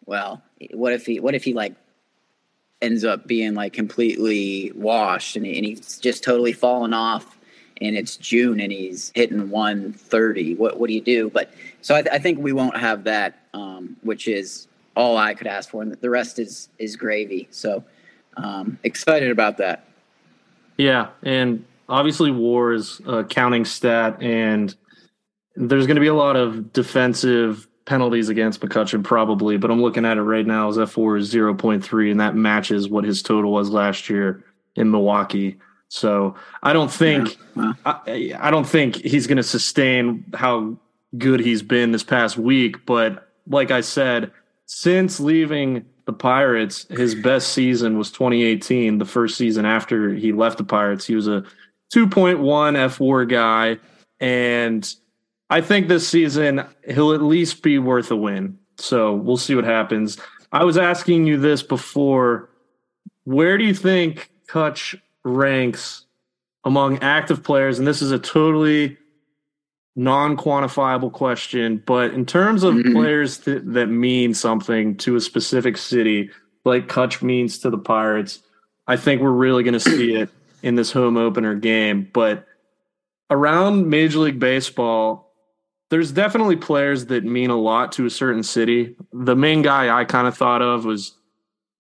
well, 0.05 0.43
what 0.73 0.93
if 0.93 1.07
he 1.07 1.21
what 1.21 1.35
if 1.35 1.45
he 1.45 1.55
like 1.55 1.75
ends 2.81 3.05
up 3.05 3.27
being 3.27 3.55
like 3.55 3.73
completely 3.73 4.73
washed 4.75 5.37
and, 5.37 5.47
and 5.47 5.65
he's 5.65 5.99
just 5.99 6.25
totally 6.25 6.53
fallen 6.53 6.93
off 6.93 7.39
and 7.81 7.97
it's 7.97 8.17
June 8.17 8.61
and 8.61 8.73
he's 8.73 9.13
hitting 9.15 9.51
130. 9.51 10.55
What 10.57 10.79
what 10.79 10.89
do 10.89 10.95
you 10.95 11.01
do? 11.01 11.31
But 11.31 11.53
so 11.81 11.95
I, 11.95 12.03
th- 12.03 12.15
I 12.15 12.19
think 12.19 12.39
we 12.39 12.53
won't 12.53 12.77
have 12.77 13.05
that, 13.05 13.41
um, 13.55 13.97
which 14.03 14.29
is 14.29 14.69
all 14.97 15.17
I 15.17 15.35
could 15.35 15.47
ask 15.47 15.71
for, 15.71 15.83
and 15.83 15.93
the 15.93 16.11
rest 16.11 16.39
is 16.39 16.69
is 16.79 16.97
gravy. 16.97 17.49
So 17.51 17.85
um, 18.37 18.79
excited 18.83 19.31
about 19.31 19.59
that. 19.59 19.85
Yeah, 20.77 21.09
and 21.23 21.65
obviously 21.89 22.31
WAR 22.31 22.73
is 22.73 23.01
a 23.07 23.25
counting 23.25 23.65
stat, 23.65 24.23
and 24.23 24.75
there's 25.55 25.87
going 25.87 25.97
to 25.97 26.01
be 26.01 26.07
a 26.07 26.15
lot 26.15 26.37
of 26.37 26.73
defensive 26.73 27.69
penalties 27.85 28.29
against 28.29 28.61
McCutchen 28.61 29.03
probably, 29.03 29.57
but 29.57 29.71
I'm 29.71 29.83
looking 29.83 30.05
at 30.05 30.17
it 30.17 30.23
right 30.23 30.47
now. 30.47 30.69
His 30.69 30.79
fWAR 30.79 31.19
is 31.19 31.33
0.3, 31.33 32.11
and 32.11 32.21
that 32.21 32.35
matches 32.35 32.89
what 32.89 33.05
his 33.05 33.23
total 33.23 33.53
was 33.53 33.71
last 33.71 34.09
year 34.09 34.45
in 34.77 34.91
Milwaukee. 34.91 35.59
So 35.93 36.37
I 36.63 36.73
don't 36.73 36.91
think 36.91 37.37
yeah. 37.55 37.75
I, 37.85 38.33
I, 38.41 38.51
don't 38.51 38.67
think 38.67 38.97
he's 38.97 39.27
going 39.27 39.37
to 39.37 39.43
sustain 39.43 40.25
how 40.33 40.79
good 41.19 41.39
he's 41.39 41.63
been 41.63 41.93
this 41.93 42.03
past 42.03 42.39
week. 42.39 42.87
But 42.87 43.29
like 43.47 43.71
I 43.71 43.83
said, 43.83 44.33
since 44.65 45.21
leaving 45.21 45.85
the 46.07 46.15
Pirates, 46.15 46.87
his 46.89 47.15
best 47.15 47.49
season 47.53 47.99
was 47.99 48.11
2018, 48.11 48.97
the 48.97 49.05
first 49.05 49.37
season 49.37 49.67
after 49.67 50.15
he 50.15 50.33
left 50.33 50.57
the 50.57 50.65
Pirates. 50.65 51.07
He 51.07 51.15
was 51.15 51.29
a 51.29 51.45
2.1 51.95 52.39
fWAR 52.39 53.29
guy, 53.29 53.77
and 54.19 54.95
I 55.51 55.61
think 55.61 55.89
this 55.89 56.09
season 56.09 56.65
he'll 56.89 57.13
at 57.13 57.21
least 57.21 57.63
be 57.63 57.79
worth 57.79 58.11
a 58.11 58.17
win. 58.17 58.59
So 58.79 59.13
we'll 59.13 59.37
see 59.37 59.55
what 59.55 59.67
happens. 59.67 60.17
I 60.53 60.65
was 60.65 60.79
asking 60.79 61.27
you 61.27 61.39
this 61.39 61.63
before. 61.63 62.49
Where 63.25 63.59
do 63.59 63.65
you 63.65 63.75
think 63.75 64.31
Kutch 64.49 64.99
ranks 65.25 66.07
among 66.65 66.99
active 66.99 67.43
players, 67.43 67.79
and 67.79 67.87
this 67.87 68.03
is 68.03 68.13
a 68.13 68.19
totally 68.19 68.97
non-quantifiable 69.95 71.13
question, 71.13 71.83
but 71.85 72.15
in 72.15 72.25
terms 72.25 72.63
of 72.63 72.75
mm-hmm. 72.75 72.93
players 72.93 73.39
th- 73.39 73.63
that 73.67 73.89
mean 73.89 74.33
something 74.33 74.97
to 74.97 75.17
a 75.17 75.21
specific 75.21 75.77
city, 75.77 76.31
like 76.65 76.89
Kutch 76.89 77.23
means 77.23 77.59
to 77.59 77.71
the 77.71 77.79
Pirates. 77.79 78.41
I 78.87 78.97
think 78.97 79.21
we're 79.21 79.31
really 79.31 79.63
going 79.63 79.75
to 79.75 79.81
see 79.81 80.15
it 80.15 80.31
in 80.63 80.77
this 80.77 80.93
home 80.93 81.17
opener 81.17 81.55
game. 81.55 82.09
But 82.13 82.47
around 83.31 83.91
Major 83.91 84.21
League 84.21 84.39
Baseball, 84.39 85.33
there's 85.91 86.11
definitely 86.11 86.57
players 86.57 87.07
that 87.07 87.25
mean 87.25 87.51
a 87.51 87.57
lot 87.57 87.93
to 87.93 88.07
a 88.07 88.11
certain 88.11 88.43
city. 88.43 88.97
The 89.13 89.37
main 89.37 89.63
guy 89.63 89.95
I 89.95 90.05
kind 90.05 90.27
of 90.27 90.37
thought 90.37 90.63
of 90.63 90.85
was 90.85 91.13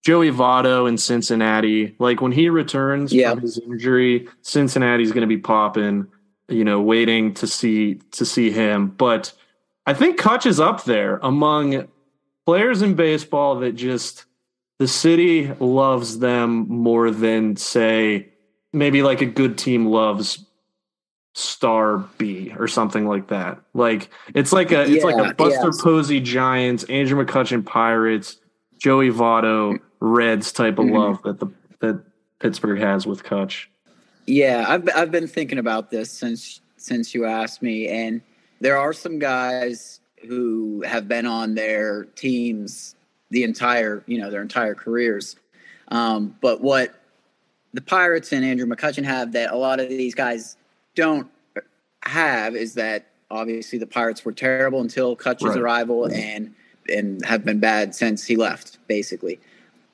Joey 0.03 0.31
Votto 0.31 0.89
in 0.89 0.99
Cincinnati. 0.99 1.95
Like 1.99 2.21
when 2.21 2.33
he 2.33 2.49
returns 2.49 3.13
yeah. 3.13 3.31
from 3.31 3.41
his 3.41 3.59
injury, 3.59 4.29
Cincinnati's 4.43 5.13
going 5.13 5.23
to 5.23 5.27
be 5.27 5.39
popping. 5.39 6.07
You 6.49 6.65
know, 6.65 6.81
waiting 6.83 7.33
to 7.35 7.47
see 7.47 7.95
to 8.13 8.27
see 8.27 8.51
him. 8.51 8.89
But 8.89 9.33
I 9.87 9.95
think 9.95 10.21
Kutch 10.21 10.45
is 10.45 10.61
up 10.61 10.85
there 10.85 11.19
among 11.23 11.89
players 12.45 12.83
in 12.83 12.95
baseball 12.95 13.61
that 13.61 13.73
just 13.73 14.27
the 14.79 14.89
city 14.89 15.53
loves 15.61 16.19
them 16.19 16.69
more 16.69 17.11
than 17.11 17.57
say 17.57 18.29
maybe 18.73 19.03
like 19.03 19.21
a 19.21 19.27
good 19.27 19.57
team 19.57 19.87
loves 19.87 20.45
star 21.35 21.99
B 22.19 22.53
or 22.59 22.69
something 22.69 23.07
like 23.07 23.29
that. 23.29 23.61
Like 23.73 24.11
it's 24.35 24.53
like 24.53 24.73
a 24.73 24.83
it's 24.83 25.05
yeah, 25.05 25.05
like 25.05 25.31
a 25.31 25.35
Buster 25.35 25.67
yes. 25.67 25.81
Posey 25.81 26.21
Giants, 26.21 26.85
Andrew 26.85 27.25
McCutchen 27.25 27.65
Pirates, 27.65 28.37
Joey 28.83 29.11
Votto 29.11 29.79
Reds 30.01 30.51
type 30.51 30.77
of 30.81 30.87
mm-hmm. 30.87 30.97
love 30.97 31.23
that 31.23 31.39
the 31.39 31.47
that 31.79 32.03
Pittsburgh 32.41 32.81
has 32.81 33.07
with 33.07 33.23
Kutch. 33.23 33.67
Yeah, 34.27 34.65
I've 34.67 34.89
I've 34.97 35.13
been 35.13 35.29
thinking 35.29 35.59
about 35.59 35.93
this 35.93 36.11
since 36.11 36.61
since 36.79 37.15
you 37.15 37.25
asked 37.25 37.63
me, 37.63 37.87
and 37.87 38.21
there 38.61 38.77
are 38.77 38.93
some 38.93 39.21
guys 39.21 40.01
who 40.27 40.83
have 40.83 41.07
been 41.07 41.27
on 41.27 41.55
their 41.55 42.07
teams 42.17 42.97
the 43.31 43.45
entire 43.45 44.03
you 44.09 44.19
know 44.19 44.33
their 44.33 44.43
entire 44.43 44.75
careers. 44.75 45.37
Um, 45.87 46.37
but 46.41 46.61
what 46.61 46.93
the 47.73 47.83
Pirates 47.83 48.33
and 48.33 48.45
Andrew 48.45 48.67
McCutchen 48.67 49.05
have 49.05 49.31
that 49.35 49.53
a 49.53 49.57
lot 49.57 49.79
of 49.79 49.91
these 49.91 50.17
guys 50.17 50.57
don't 50.97 51.31
have 52.01 52.57
is 52.57 52.75
that 52.75 53.07
obviously 53.31 53.79
the 53.79 53.87
Pirates 53.87 54.25
were 54.25 54.33
terrible 54.33 54.81
until 54.81 55.15
Kutch's 55.15 55.45
right. 55.45 55.59
arrival 55.59 56.07
and 56.07 56.53
and 56.89 57.25
have 57.25 57.45
been 57.45 57.61
bad 57.61 57.95
since 57.95 58.25
he 58.27 58.37
left, 58.37 58.79
basically. 58.87 59.41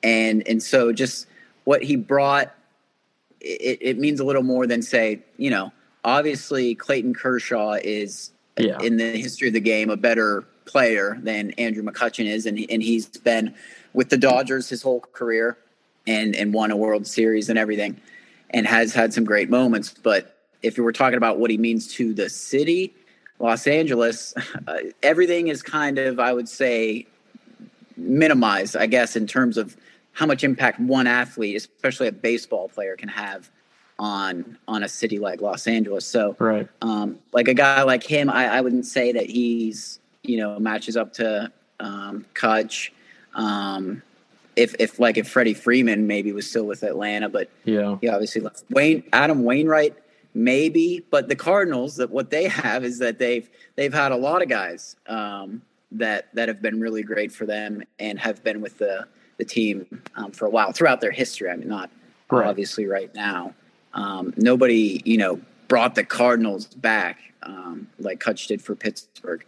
And 0.03 0.47
and 0.47 0.61
so 0.61 0.91
just 0.91 1.27
what 1.65 1.83
he 1.83 1.95
brought 1.95 2.53
it, 3.41 3.79
it 3.81 3.97
means 3.97 4.19
a 4.19 4.23
little 4.23 4.43
more 4.43 4.67
than 4.67 4.81
say, 4.81 5.19
you 5.37 5.49
know, 5.49 5.71
obviously 6.03 6.75
Clayton 6.75 7.13
Kershaw 7.13 7.73
is 7.73 8.31
yeah. 8.57 8.79
in 8.81 8.97
the 8.97 9.17
history 9.17 9.47
of 9.47 9.53
the 9.53 9.59
game 9.59 9.89
a 9.89 9.97
better 9.97 10.45
player 10.65 11.17
than 11.21 11.51
Andrew 11.51 11.83
McCutchen 11.83 12.25
is, 12.25 12.45
and 12.45 12.59
and 12.69 12.83
he's 12.83 13.07
been 13.07 13.55
with 13.93 14.09
the 14.09 14.17
Dodgers 14.17 14.69
his 14.69 14.81
whole 14.81 15.01
career 15.01 15.57
and 16.07 16.35
and 16.35 16.53
won 16.53 16.71
a 16.71 16.77
World 16.77 17.07
Series 17.07 17.49
and 17.49 17.57
everything, 17.57 17.99
and 18.51 18.67
has 18.67 18.93
had 18.93 19.13
some 19.13 19.23
great 19.23 19.49
moments. 19.49 19.93
But 19.93 20.37
if 20.61 20.77
you 20.77 20.83
were 20.83 20.91
talking 20.91 21.17
about 21.17 21.39
what 21.39 21.49
he 21.49 21.57
means 21.57 21.87
to 21.95 22.13
the 22.13 22.29
city, 22.29 22.93
Los 23.39 23.67
Angeles, 23.67 24.33
uh, 24.67 24.77
everything 25.01 25.47
is 25.47 25.61
kind 25.61 25.97
of, 25.97 26.19
I 26.19 26.33
would 26.33 26.49
say, 26.49 27.07
minimized, 27.97 28.75
I 28.75 28.85
guess, 28.85 29.15
in 29.15 29.27
terms 29.27 29.57
of 29.57 29.75
how 30.11 30.25
much 30.25 30.43
impact 30.43 30.79
one 30.79 31.07
athlete, 31.07 31.55
especially 31.55 32.07
a 32.07 32.11
baseball 32.11 32.69
player, 32.69 32.95
can 32.95 33.09
have 33.09 33.49
on 33.97 34.57
on 34.67 34.83
a 34.83 34.89
city 34.89 35.19
like 35.19 35.41
Los 35.41 35.67
Angeles. 35.67 36.05
So, 36.05 36.35
right, 36.39 36.67
um, 36.81 37.19
like 37.33 37.47
a 37.47 37.53
guy 37.53 37.83
like 37.83 38.03
him, 38.03 38.29
I, 38.29 38.47
I, 38.47 38.61
wouldn't 38.61 38.85
say 38.85 39.11
that 39.11 39.25
he's 39.25 39.99
you 40.23 40.37
know 40.37 40.57
matches 40.59 40.97
up 40.97 41.13
to 41.13 41.51
um, 41.79 42.25
Kutch. 42.33 42.91
Um, 43.35 44.01
if 44.55 44.75
if 44.79 44.99
like 44.99 45.17
if 45.17 45.29
Freddie 45.29 45.53
Freeman 45.53 46.07
maybe 46.07 46.31
was 46.31 46.49
still 46.49 46.65
with 46.65 46.83
Atlanta, 46.83 47.29
but 47.29 47.49
yeah, 47.65 47.97
he 48.01 48.07
obviously 48.07 48.41
left. 48.41 48.63
Wayne 48.69 49.03
Adam 49.13 49.43
Wainwright 49.43 49.95
maybe, 50.33 51.05
but 51.09 51.27
the 51.27 51.35
Cardinals 51.35 51.95
that 51.97 52.09
what 52.09 52.29
they 52.29 52.47
have 52.47 52.83
is 52.83 52.99
that 52.99 53.19
they've 53.19 53.49
they've 53.75 53.93
had 53.93 54.11
a 54.11 54.17
lot 54.17 54.41
of 54.41 54.49
guys 54.49 54.95
um, 55.07 55.61
that 55.91 56.33
that 56.35 56.47
have 56.47 56.61
been 56.61 56.79
really 56.79 57.03
great 57.03 57.31
for 57.31 57.45
them 57.45 57.83
and 57.99 58.19
have 58.19 58.43
been 58.43 58.61
with 58.61 58.77
the 58.77 59.07
the 59.37 59.45
team 59.45 60.01
um, 60.15 60.31
for 60.31 60.45
a 60.45 60.49
while 60.49 60.71
throughout 60.71 61.01
their 61.01 61.11
history. 61.11 61.49
I 61.49 61.55
mean, 61.55 61.69
not 61.69 61.89
right. 62.29 62.47
obviously 62.47 62.85
right 62.85 63.13
now. 63.15 63.53
Um, 63.93 64.33
nobody, 64.37 65.01
you 65.05 65.17
know, 65.17 65.39
brought 65.67 65.95
the 65.95 66.03
Cardinals 66.03 66.65
back 66.67 67.17
um, 67.43 67.87
like 67.99 68.19
Kutch 68.19 68.47
did 68.47 68.61
for 68.61 68.75
Pittsburgh. 68.75 69.45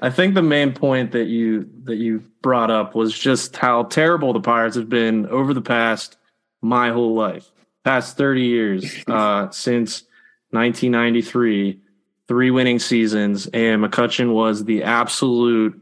I 0.00 0.10
think 0.10 0.34
the 0.34 0.42
main 0.42 0.72
point 0.72 1.12
that 1.12 1.26
you 1.26 1.68
that 1.84 1.96
you 1.96 2.22
brought 2.42 2.70
up 2.70 2.94
was 2.94 3.16
just 3.18 3.56
how 3.56 3.84
terrible 3.84 4.32
the 4.32 4.40
Pirates 4.40 4.76
have 4.76 4.88
been 4.88 5.26
over 5.26 5.52
the 5.52 5.60
past 5.60 6.16
my 6.62 6.90
whole 6.90 7.14
life, 7.14 7.50
past 7.84 8.16
thirty 8.16 8.44
years 8.44 9.04
uh, 9.08 9.50
since 9.50 10.04
1993, 10.50 11.80
three 12.26 12.50
winning 12.50 12.78
seasons, 12.78 13.46
and 13.48 13.82
McCutchen 13.82 14.32
was 14.32 14.64
the 14.64 14.82
absolute 14.82 15.80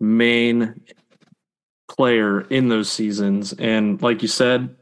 main 0.00 0.80
player 1.88 2.42
in 2.42 2.68
those 2.68 2.90
seasons. 2.90 3.52
And 3.54 4.00
like 4.02 4.22
you 4.22 4.28
said, 4.28 4.76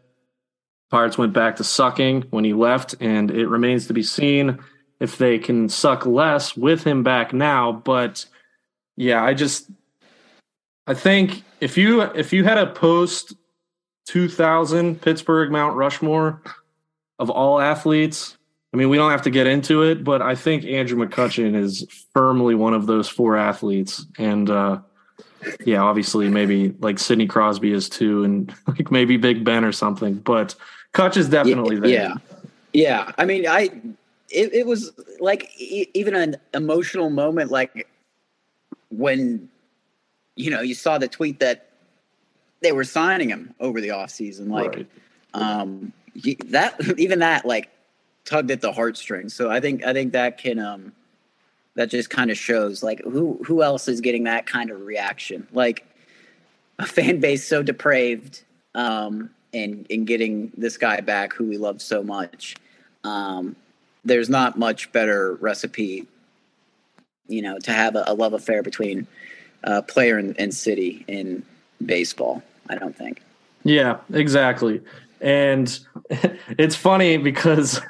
Pirates 0.91 1.17
went 1.17 1.33
back 1.33 1.57
to 1.57 1.65
sucking 1.65 2.23
when 2.31 2.45
he 2.45 2.53
left, 2.53 2.95
and 3.01 3.31
it 3.31 3.49
remains 3.49 3.87
to 3.87 3.95
be 3.95 4.03
seen 4.03 4.59
if 5.01 5.19
they 5.19 5.39
can 5.39 5.69
suck 5.69 6.07
less 6.07 6.57
with 6.57 6.85
him 6.85 7.03
back 7.03 7.33
now. 7.33 7.73
But 7.73 8.27
yeah, 8.97 9.25
I 9.25 9.35
just 9.35 9.71
I 10.87 10.95
think 10.95 11.43
if 11.61 11.77
you 11.77 12.03
if 12.03 12.33
you 12.33 12.45
had 12.45 12.59
a 12.59 12.67
post 12.67 13.35
2000 14.07 15.01
Pittsburgh 15.01 15.51
Mount 15.51 15.77
Rushmore 15.77 16.43
of 17.19 17.31
all 17.31 17.61
athletes, 17.61 18.37
I 18.73 18.77
mean, 18.79 18.89
we 18.89 18.97
don't 18.97 19.11
have 19.11 19.23
to 19.23 19.31
get 19.31 19.47
into 19.47 19.83
it, 19.83 20.03
but 20.03 20.23
I 20.23 20.35
think 20.35 20.65
Andrew 20.65 20.99
McCutchen 20.99 21.55
is 21.55 21.87
firmly 22.15 22.55
one 22.55 22.73
of 22.73 22.87
those 22.87 23.07
four 23.07 23.37
athletes. 23.37 24.07
And 24.19 24.49
uh, 24.49 24.81
yeah, 25.65 25.83
obviously, 25.83 26.29
maybe 26.29 26.75
like 26.81 26.99
Sidney 26.99 27.27
Crosby 27.27 27.73
is 27.73 27.89
too, 27.89 28.25
and 28.25 28.53
like 28.67 28.91
maybe 28.91 29.17
Big 29.19 29.45
Ben 29.45 29.65
or 29.65 29.73
something. 29.73 30.15
But 30.15 30.55
Kutch 30.95 31.17
is 31.17 31.29
definitely 31.29 31.77
yeah, 31.77 31.81
there. 31.81 31.91
Yeah. 31.91 32.15
Yeah. 32.73 33.13
I 33.19 33.25
mean, 33.27 33.47
I, 33.47 33.71
it, 34.31 34.55
it 34.55 34.67
was 34.67 34.93
like 35.21 35.51
e- 35.61 35.91
even 35.93 36.15
an 36.15 36.37
emotional 36.55 37.11
moment, 37.11 37.51
like 37.51 37.89
when, 38.91 39.51
you 40.37 40.51
know, 40.51 40.63
you 40.63 40.75
saw 40.75 40.97
the 40.97 41.09
tweet 41.09 41.41
that 41.41 41.69
they 42.63 42.73
were 42.73 42.85
signing 42.85 43.29
him 43.29 43.55
over 43.61 43.81
the 43.81 43.89
offseason. 43.89 44.49
Like, 44.49 44.75
right. 44.75 44.87
um, 45.35 45.93
that, 46.47 46.81
even 46.99 47.19
that, 47.19 47.45
like, 47.45 47.69
tugged 48.25 48.51
at 48.51 48.61
the 48.61 48.73
heartstrings. 48.73 49.35
So 49.35 49.51
I 49.51 49.61
think 49.61 49.85
I 49.85 49.93
think 49.93 50.13
that 50.13 50.39
can 50.39 50.59
um 50.59 50.93
that 51.75 51.91
just 51.91 52.11
kind 52.11 52.31
of 52.31 52.37
shows 52.37 52.83
like 52.83 53.01
who 53.03 53.41
who 53.45 53.63
else 53.63 53.89
is 53.89 54.01
getting 54.01 54.25
that 54.25 54.47
kind 54.47 54.71
of 54.71 54.81
reaction? 54.83 55.47
Like 55.53 55.87
a 56.79 56.87
fan 56.87 57.21
base 57.21 57.47
so 57.47 57.63
depraved 57.63 58.43
um 58.75 59.31
and 59.53 59.87
and 59.91 60.07
getting 60.07 60.53
this 60.57 60.77
guy 60.77 61.01
back 61.01 61.33
who 61.33 61.47
we 61.47 61.59
love 61.59 61.83
so 61.83 62.03
much. 62.03 62.57
Um 63.05 63.57
there's 64.05 64.29
not 64.29 64.59
much 64.59 64.91
better 64.93 65.35
recipe 65.35 66.09
you 67.29 67.41
know 67.41 67.59
to 67.61 67.73
have 67.73 67.97
a, 67.97 68.05
a 68.07 68.15
love 68.15 68.33
affair 68.33 68.63
between 68.63 69.07
uh, 69.65 69.83
player 69.83 70.19
and, 70.19 70.39
and 70.39 70.55
city 70.55 71.05
in 71.09 71.45
baseball. 71.85 72.43
I 72.69 72.77
don't 72.77 72.97
think. 72.97 73.23
Yeah, 73.65 73.99
exactly. 74.13 74.81
And 75.21 75.79
it's 76.59 76.77
funny 76.77 77.17
because 77.17 77.81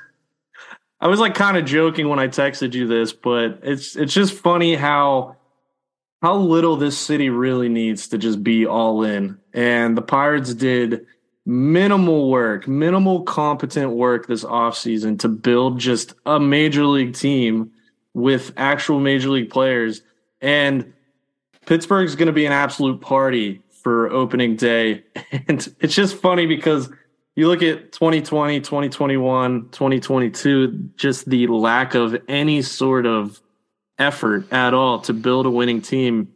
I 1.03 1.09
was 1.09 1.19
like 1.19 1.35
kind 1.35 1.57
of 1.57 1.65
joking 1.65 2.09
when 2.09 2.21
I 2.21 2.29
texted 2.29 2.75
you 2.75 2.87
this, 2.87 3.13
but 3.13 3.59
it's 3.65 3.97
it's 3.97 4.15
just 4.15 4.35
funny 4.35 4.77
how 4.77 5.37
how 6.23 6.37
little 6.37 6.77
this 6.77 6.97
city 6.97 7.29
really 7.29 7.69
needs 7.69 8.07
to 8.09 8.19
just 8.19 8.45
be 8.45 8.65
all 8.65 9.03
in. 9.03 9.37
And 9.53 9.99
the 9.99 10.03
Pirates 10.03 10.55
did 10.55 11.05
minimal 11.45 12.31
work, 12.31 12.69
minimal 12.69 13.23
competent 13.25 13.91
work 13.91 14.29
this 14.29 14.45
offseason 14.45 15.19
to 15.19 15.29
build 15.29 15.81
just 15.81 16.15
a 16.25 16.39
major 16.39 16.85
league 16.85 17.15
team 17.15 17.73
with 18.15 18.53
actual 18.57 19.01
major 19.01 19.31
league 19.31 19.51
players. 19.51 20.03
And 20.41 20.93
Pittsburgh's 21.67 22.15
going 22.15 22.27
to 22.27 22.33
be 22.33 22.47
an 22.47 22.53
absolute 22.53 23.01
party 23.01 23.61
for 23.83 24.09
opening 24.13 24.55
day. 24.55 25.03
And 25.49 25.67
it's 25.81 25.95
just 25.95 26.17
funny 26.19 26.47
because 26.47 26.89
you 27.35 27.49
look 27.49 27.63
at 27.63 27.93
2020, 27.93 28.61
2021, 28.61 29.69
2022, 29.71 30.91
just 30.97 31.29
the 31.29 31.47
lack 31.47 31.95
of 31.95 32.17
any 32.29 32.63
sort 32.63 33.07
of 33.07 33.41
effort 33.99 34.51
at 34.53 34.75
all 34.75 35.01
to 35.01 35.13
build 35.13 35.47
a 35.47 35.51
winning 35.51 35.81
team. 35.81 36.33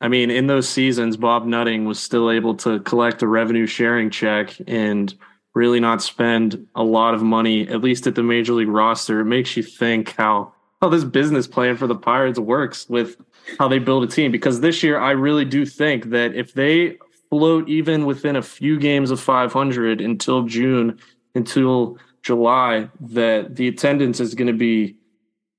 I 0.00 0.08
mean, 0.08 0.30
in 0.30 0.48
those 0.48 0.68
seasons, 0.68 1.16
Bob 1.16 1.46
Nutting 1.46 1.84
was 1.84 2.00
still 2.00 2.30
able 2.30 2.56
to 2.56 2.80
collect 2.80 3.22
a 3.22 3.28
revenue 3.28 3.66
sharing 3.66 4.10
check 4.10 4.56
and 4.66 5.14
really 5.54 5.78
not 5.78 6.02
spend 6.02 6.66
a 6.74 6.82
lot 6.82 7.14
of 7.14 7.22
money, 7.22 7.68
at 7.68 7.80
least 7.80 8.06
at 8.06 8.16
the 8.16 8.22
major 8.22 8.52
league 8.54 8.68
roster. 8.68 9.20
It 9.20 9.26
makes 9.26 9.56
you 9.56 9.62
think 9.62 10.14
how 10.16 10.52
how 10.82 10.90
this 10.90 11.04
business 11.04 11.46
plan 11.46 11.78
for 11.78 11.86
the 11.86 11.94
Pirates 11.94 12.38
works 12.38 12.86
with 12.90 13.16
how 13.58 13.68
they 13.68 13.78
build 13.78 14.04
a 14.04 14.06
team. 14.06 14.30
Because 14.30 14.60
this 14.60 14.82
year, 14.82 14.98
I 14.98 15.12
really 15.12 15.46
do 15.46 15.64
think 15.64 16.10
that 16.10 16.34
if 16.34 16.52
they 16.52 16.98
float 17.34 17.68
even 17.68 18.06
within 18.06 18.36
a 18.36 18.42
few 18.42 18.78
games 18.78 19.10
of 19.10 19.20
500 19.20 20.00
until 20.00 20.44
June, 20.44 21.00
until 21.34 21.98
July, 22.22 22.88
that 23.00 23.56
the 23.56 23.66
attendance 23.66 24.20
is 24.20 24.36
going 24.36 24.46
to 24.46 24.52
be 24.52 24.94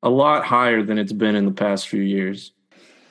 a 0.01 0.09
lot 0.09 0.45
higher 0.45 0.81
than 0.81 0.97
it's 0.97 1.11
been 1.11 1.35
in 1.35 1.43
the 1.45 1.51
past 1.51 1.89
few 1.89 2.01
years. 2.01 2.53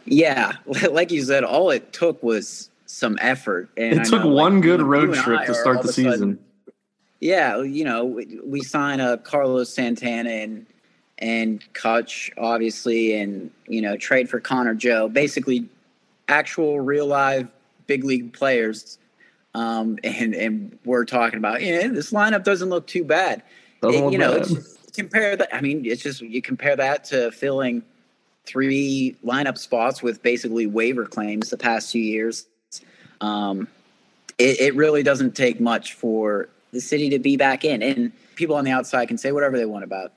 Yeah, 0.07 0.53
like 0.91 1.11
you 1.11 1.23
said, 1.23 1.45
all 1.45 1.69
it 1.69 1.93
took 1.93 2.23
was 2.23 2.71
some 2.87 3.19
effort. 3.21 3.69
And 3.77 4.01
it 4.01 4.07
took 4.07 4.25
know, 4.25 4.31
one 4.31 4.55
like, 4.55 4.63
good 4.63 4.81
road 4.81 5.15
trip 5.15 5.45
to 5.45 5.55
start 5.55 5.83
the 5.83 5.93
season. 5.93 6.13
Sudden, 6.13 6.39
yeah, 7.21 7.61
you 7.61 7.85
know, 7.85 8.07
we, 8.07 8.41
we 8.43 8.63
sign 8.63 9.01
a 9.01 9.19
Carlos 9.19 9.69
Santana 9.69 10.31
and 10.31 10.65
and 11.19 11.63
Kutch, 11.75 12.31
obviously, 12.39 13.21
and 13.21 13.51
you 13.69 13.83
know, 13.83 13.99
trade 13.99 14.31
for 14.31 14.41
Connor 14.41 14.75
Joe, 14.75 15.11
basically 15.11 15.69
actual 16.29 16.81
real 16.81 17.07
live 17.07 17.49
big 17.87 18.05
league 18.05 18.33
players. 18.33 18.99
Um, 19.55 19.99
and 20.03 20.35
and 20.35 20.79
we're 20.85 21.05
talking 21.05 21.39
about, 21.39 21.63
yeah, 21.63 21.89
this 21.89 22.11
lineup 22.11 22.45
doesn't 22.45 22.69
look 22.69 22.87
too 22.87 23.05
bad. 23.05 23.43
It, 23.83 24.13
you 24.13 24.19
know, 24.19 24.45
compare 24.95 25.37
that. 25.37 25.55
I 25.55 25.61
mean, 25.61 25.85
it's 25.85 26.03
just 26.03 26.21
you 26.21 26.43
compare 26.43 26.75
that 26.77 27.05
to 27.05 27.31
filling 27.31 27.83
three 28.47 29.17
lineup 29.25 29.59
spots 29.59 30.03
with 30.03 30.23
basically 30.23 30.67
waiver 30.67 31.07
claims 31.07 31.51
the 31.51 31.57
past 31.57 31.93
two 31.93 31.99
years. 31.99 32.47
Um, 33.21 33.69
it, 34.39 34.61
it 34.61 34.75
really 34.75 35.03
doesn't 35.03 35.37
take 35.37 35.61
much 35.61 35.95
for 35.95 36.49
the 36.73 36.81
city 36.81 37.11
to 37.11 37.19
be 37.19 37.37
back 37.37 37.65
in, 37.65 37.83
and 37.83 38.13
people 38.35 38.57
on 38.57 38.65
the 38.65 38.73
outside 38.73 39.07
can 39.07 39.19
say 39.19 39.33
whatever 39.33 39.57
they 39.57 39.67
want 39.67 39.85
about 39.85 40.13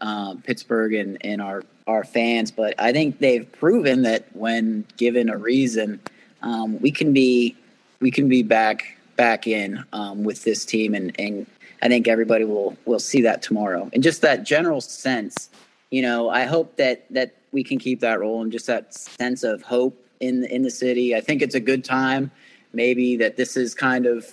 um, 0.00 0.42
Pittsburgh 0.42 0.94
and, 0.94 1.18
and 1.20 1.42
our 1.42 1.62
our 1.86 2.04
fans, 2.04 2.50
but 2.50 2.74
I 2.78 2.92
think 2.92 3.18
they've 3.18 3.50
proven 3.50 4.02
that 4.02 4.28
when 4.36 4.84
given 4.98 5.30
a 5.30 5.38
reason, 5.38 6.00
um, 6.42 6.80
we 6.80 6.90
can 6.90 7.12
be 7.12 7.56
we 8.00 8.10
can 8.10 8.28
be 8.28 8.42
back 8.42 8.96
back 9.16 9.46
in 9.46 9.84
um, 9.92 10.22
with 10.24 10.44
this 10.44 10.64
team, 10.64 10.94
and, 10.94 11.14
and 11.18 11.46
I 11.82 11.88
think 11.88 12.08
everybody 12.08 12.44
will 12.44 12.76
will 12.86 13.00
see 13.00 13.22
that 13.22 13.42
tomorrow. 13.42 13.90
And 13.92 14.02
just 14.02 14.22
that 14.22 14.44
general 14.44 14.80
sense, 14.80 15.50
you 15.90 16.02
know, 16.02 16.30
I 16.30 16.44
hope 16.44 16.76
that 16.76 17.06
that 17.12 17.34
we 17.52 17.64
can 17.64 17.78
keep 17.78 18.00
that 18.00 18.20
role 18.20 18.42
and 18.42 18.52
just 18.52 18.66
that 18.66 18.94
sense 18.94 19.42
of 19.42 19.62
hope 19.62 20.02
in 20.20 20.44
in 20.44 20.62
the 20.62 20.70
city. 20.70 21.14
I 21.14 21.20
think 21.20 21.42
it's 21.42 21.54
a 21.54 21.60
good 21.60 21.84
time, 21.84 22.30
maybe 22.72 23.16
that 23.16 23.36
this 23.36 23.56
is 23.56 23.74
kind 23.74 24.06
of 24.06 24.26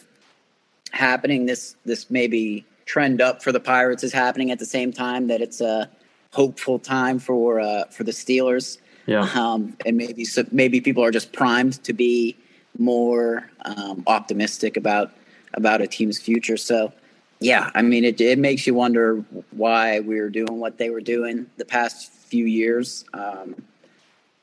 happening. 0.91 1.45
This 1.45 1.75
this 1.85 2.09
maybe 2.09 2.65
trend 2.85 3.21
up 3.21 3.43
for 3.43 3.51
the 3.51 3.59
Pirates 3.59 4.03
is 4.03 4.13
happening 4.13 4.51
at 4.51 4.59
the 4.59 4.65
same 4.65 4.93
time 4.93 5.27
that 5.27 5.41
it's 5.41 5.59
a 5.59 5.89
hopeful 6.33 6.77
time 6.77 7.17
for 7.19 7.59
uh, 7.59 7.85
for 7.85 8.03
the 8.03 8.11
Steelers. 8.11 8.77
Yeah, 9.05 9.29
um, 9.35 9.77
and 9.85 9.97
maybe 9.97 10.25
so 10.25 10.45
maybe 10.51 10.81
people 10.81 11.03
are 11.03 11.11
just 11.11 11.31
primed 11.31 11.83
to 11.83 11.93
be 11.93 12.35
more 12.77 13.49
um, 13.63 14.03
optimistic 14.07 14.77
about 14.77 15.11
about 15.53 15.81
a 15.81 15.87
team's 15.87 16.19
future. 16.19 16.57
So, 16.57 16.91
yeah, 17.39 17.71
I 17.75 17.81
mean, 17.81 18.03
it 18.03 18.19
it 18.19 18.39
makes 18.39 18.65
you 18.65 18.73
wonder 18.73 19.23
why 19.51 19.99
we 19.99 20.19
were 20.19 20.29
doing 20.29 20.59
what 20.59 20.77
they 20.77 20.89
were 20.89 21.01
doing 21.01 21.47
the 21.57 21.65
past 21.65 22.11
few 22.11 22.45
years. 22.45 23.05
Um, 23.13 23.55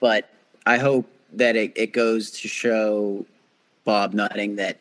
but 0.01 0.29
I 0.67 0.79
hope 0.79 1.11
that 1.35 1.57
it, 1.57 1.73
it 1.77 1.93
goes 1.93 2.31
to 2.31 2.49
show 2.49 3.27
Bob 3.85 4.15
Nutting 4.15 4.57
that 4.57 4.79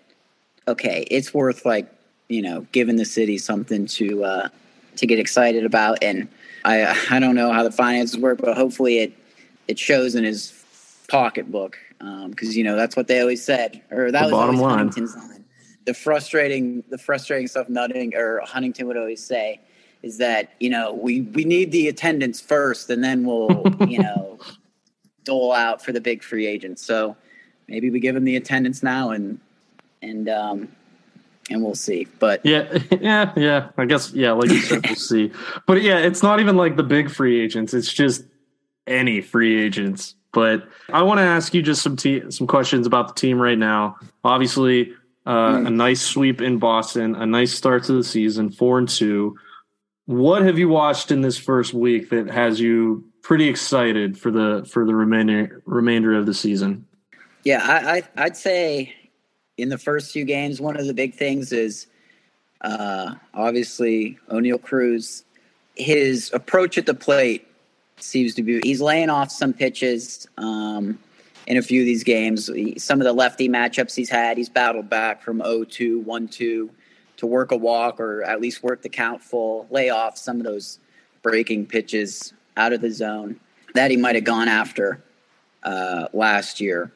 okay, 0.68 1.06
it's 1.10 1.34
worth 1.34 1.66
like 1.66 1.92
you 2.28 2.42
know 2.42 2.66
giving 2.72 2.96
the 2.96 3.06
city 3.06 3.38
something 3.38 3.86
to 3.88 4.24
uh, 4.24 4.50
to 4.98 5.08
get 5.08 5.20
excited 5.20 5.66
about. 5.66 6.00
And 6.02 6.28
I 6.64 6.98
I 7.10 7.20
don't 7.20 7.36
know 7.36 7.52
how 7.52 7.64
the 7.64 7.72
finances 7.72 8.18
work, 8.18 8.40
but 8.40 8.56
hopefully 8.56 9.00
it 9.00 9.14
it 9.72 9.80
shows 9.80 10.16
in 10.16 10.26
his 10.26 10.54
pocketbook 11.08 11.78
because 11.98 12.50
um, 12.50 12.54
you 12.54 12.64
know 12.64 12.76
that's 12.76 12.98
what 12.98 13.08
they 13.08 13.22
always 13.22 13.44
said, 13.44 13.82
or 13.90 14.12
that 14.12 14.20
the 14.20 14.26
was 14.26 14.32
bottom 14.32 14.58
line. 14.58 14.78
Huntington's 14.78 15.16
line. 15.16 15.46
The 15.86 15.94
frustrating 15.94 16.84
the 16.90 16.98
frustrating 16.98 17.48
stuff 17.48 17.70
Nutting 17.70 18.14
or 18.16 18.42
Huntington 18.44 18.86
would 18.88 18.98
always 18.98 19.24
say 19.24 19.62
is 20.04 20.18
that 20.18 20.52
you 20.60 20.70
know 20.70 20.94
we 20.94 21.22
we 21.22 21.46
need 21.46 21.72
the 21.72 21.88
attendance 21.88 22.42
first, 22.42 22.90
and 22.90 23.02
then 23.02 23.24
we'll 23.24 23.64
you 23.88 24.00
know 24.00 24.40
dole 25.24 25.54
out 25.54 25.84
for 25.84 25.94
the 25.94 26.02
big 26.02 26.22
free 26.22 26.48
agents. 26.48 26.84
So 26.84 27.16
maybe 27.70 27.90
we 27.90 28.02
give 28.02 28.14
them 28.14 28.26
the 28.26 28.36
attendance 28.36 28.84
now 28.84 29.12
and 29.12 29.40
and 30.02 30.28
um, 30.28 30.68
and 31.50 31.64
we'll 31.64 31.76
see. 31.76 32.08
But 32.20 32.46
yeah, 32.46 32.78
yeah, 33.00 33.32
yeah. 33.38 33.70
I 33.78 33.86
guess 33.86 34.12
yeah, 34.12 34.34
like 34.34 34.50
you 34.50 34.60
said, 34.60 34.86
we'll 34.86 34.96
see. 35.12 35.32
But 35.66 35.82
yeah, 35.82 36.00
it's 36.00 36.22
not 36.22 36.42
even 36.42 36.58
like 36.58 36.76
the 36.76 36.84
big 36.84 37.10
free 37.10 37.42
agents. 37.42 37.74
It's 37.74 37.94
just 37.94 38.24
any 38.88 39.22
free 39.22 39.62
agents. 39.62 40.16
But 40.34 40.68
I 40.92 41.04
want 41.04 41.20
to 41.20 41.24
ask 41.24 41.54
you 41.54 41.62
just 41.62 41.82
some 41.82 41.96
te- 41.96 42.30
some 42.32 42.48
questions 42.48 42.88
about 42.88 43.10
the 43.10 43.14
team 43.14 43.42
right 43.42 43.58
now. 43.58 43.98
Obviously, 44.24 44.94
uh, 45.26 45.56
mm. 45.56 45.68
a 45.68 45.70
nice 45.70 46.02
sweep 46.02 46.42
in 46.42 46.58
Boston, 46.58 47.16
a 47.16 47.26
nice 47.26 47.54
start 47.54 47.84
to 47.86 47.94
the 47.94 48.04
season, 48.04 48.50
four 48.50 48.78
and 48.78 48.88
two. 48.88 49.38
What 50.06 50.42
have 50.44 50.58
you 50.58 50.70
watched 50.70 51.12
in 51.12 51.22
this 51.22 51.38
first 51.38 51.74
week 51.74 52.10
that 52.10 52.28
has 52.30 52.60
you 52.60 53.04
pretty 53.22 53.48
excited 53.48 54.18
for 54.18 54.32
the 54.32 54.68
for 54.72 54.86
the 54.86 54.96
remainder 54.96 55.62
remainder 55.66 56.16
of 56.16 56.26
the 56.26 56.34
season? 56.34 56.88
Yeah, 57.44 57.60
I, 57.64 57.98
I 57.98 58.04
I'd 58.24 58.38
say 58.38 58.96
in 59.58 59.70
the 59.70 59.78
first 59.78 60.12
few 60.12 60.26
games, 60.26 60.62
one 60.62 60.78
of 60.78 60.88
the 60.88 60.94
big 60.94 61.14
things 61.14 61.52
is 61.52 61.88
uh, 62.62 63.16
obviously 63.34 64.18
Oneil 64.30 64.62
Cruz. 64.62 65.26
His 65.76 66.32
approach 66.34 66.78
at 66.78 66.86
the 66.86 66.94
plate 66.94 67.48
seems 68.04 68.34
to 68.36 68.44
be 68.44 68.60
he's 68.64 68.82
laying 68.82 69.10
off 69.10 69.32
some 69.32 69.54
pitches 69.54 70.28
um, 70.38 70.98
in 71.48 71.58
a 71.58 71.62
few 71.62 71.82
of 71.82 71.86
these 71.86 72.04
games. 72.04 72.50
Some 72.78 73.00
of 73.02 73.06
the 73.06 73.14
lefty 73.14 73.50
matchups 73.50 73.96
he's 73.96 74.10
had, 74.10 74.38
he's 74.38 74.50
battled 74.50 74.90
back 74.90 75.22
from 75.22 75.40
0-2, 75.40 76.04
1-2 76.06 76.70
to 77.18 77.28
work 77.28 77.52
a 77.52 77.58
walk 77.58 78.00
or 78.00 78.24
at 78.24 78.42
least 78.42 78.64
work 78.64 78.82
the 78.82 78.90
count 78.90 79.22
full, 79.22 79.68
lay 79.70 79.90
off 79.90 80.18
some 80.18 80.38
of 80.38 80.44
those 80.44 80.80
breaking 81.22 81.66
pitches 81.66 82.34
out 82.58 82.74
of 82.74 82.82
the 82.82 82.92
zone 82.92 83.40
that 83.74 83.92
he 83.92 83.98
might 83.98 84.16
have 84.16 84.24
gone 84.24 84.48
after 84.48 85.04
uh, 85.64 86.08
last 86.14 86.60
year. 86.60 86.92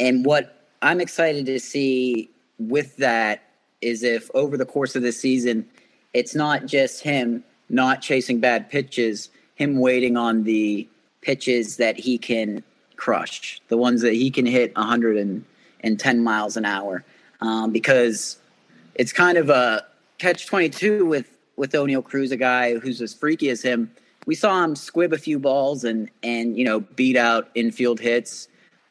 And 0.00 0.24
what 0.24 0.66
I'm 0.80 1.00
excited 1.00 1.46
to 1.46 1.58
see 1.58 2.30
with 2.58 2.96
that 2.98 3.42
is 3.80 4.02
if 4.02 4.30
over 4.34 4.56
the 4.56 4.66
course 4.66 4.96
of 4.96 5.02
the 5.02 5.12
season, 5.12 5.68
it's 6.14 6.34
not 6.34 6.66
just 6.66 7.02
him 7.02 7.44
not 7.68 8.00
chasing 8.00 8.40
bad 8.40 8.70
pitches, 8.70 9.30
him 9.58 9.78
waiting 9.78 10.16
on 10.16 10.44
the 10.44 10.88
pitches 11.20 11.76
that 11.76 11.98
he 11.98 12.18
can 12.18 12.62
crush, 12.96 13.60
the 13.68 13.76
ones 13.76 14.00
that 14.02 14.14
he 14.14 14.30
can 14.30 14.46
hit 14.46 14.74
110 14.76 16.24
miles 16.24 16.56
an 16.56 16.64
hour. 16.64 17.04
Um, 17.40 17.70
because 17.70 18.38
it's 18.94 19.12
kind 19.12 19.38
of 19.38 19.50
a 19.50 19.84
catch 20.18 20.46
22 20.46 21.06
with, 21.06 21.30
with 21.56 21.72
Oneil 21.72 22.02
Cruz, 22.02 22.32
a 22.32 22.36
guy 22.36 22.78
who's 22.78 23.00
as 23.00 23.14
freaky 23.14 23.50
as 23.50 23.62
him. 23.62 23.90
We 24.26 24.34
saw 24.34 24.64
him 24.64 24.74
squib 24.74 25.12
a 25.12 25.18
few 25.18 25.38
balls 25.38 25.84
and, 25.84 26.10
and 26.22 26.56
you 26.58 26.64
know, 26.64 26.80
beat 26.80 27.16
out 27.16 27.48
infield 27.54 28.00
hits 28.00 28.48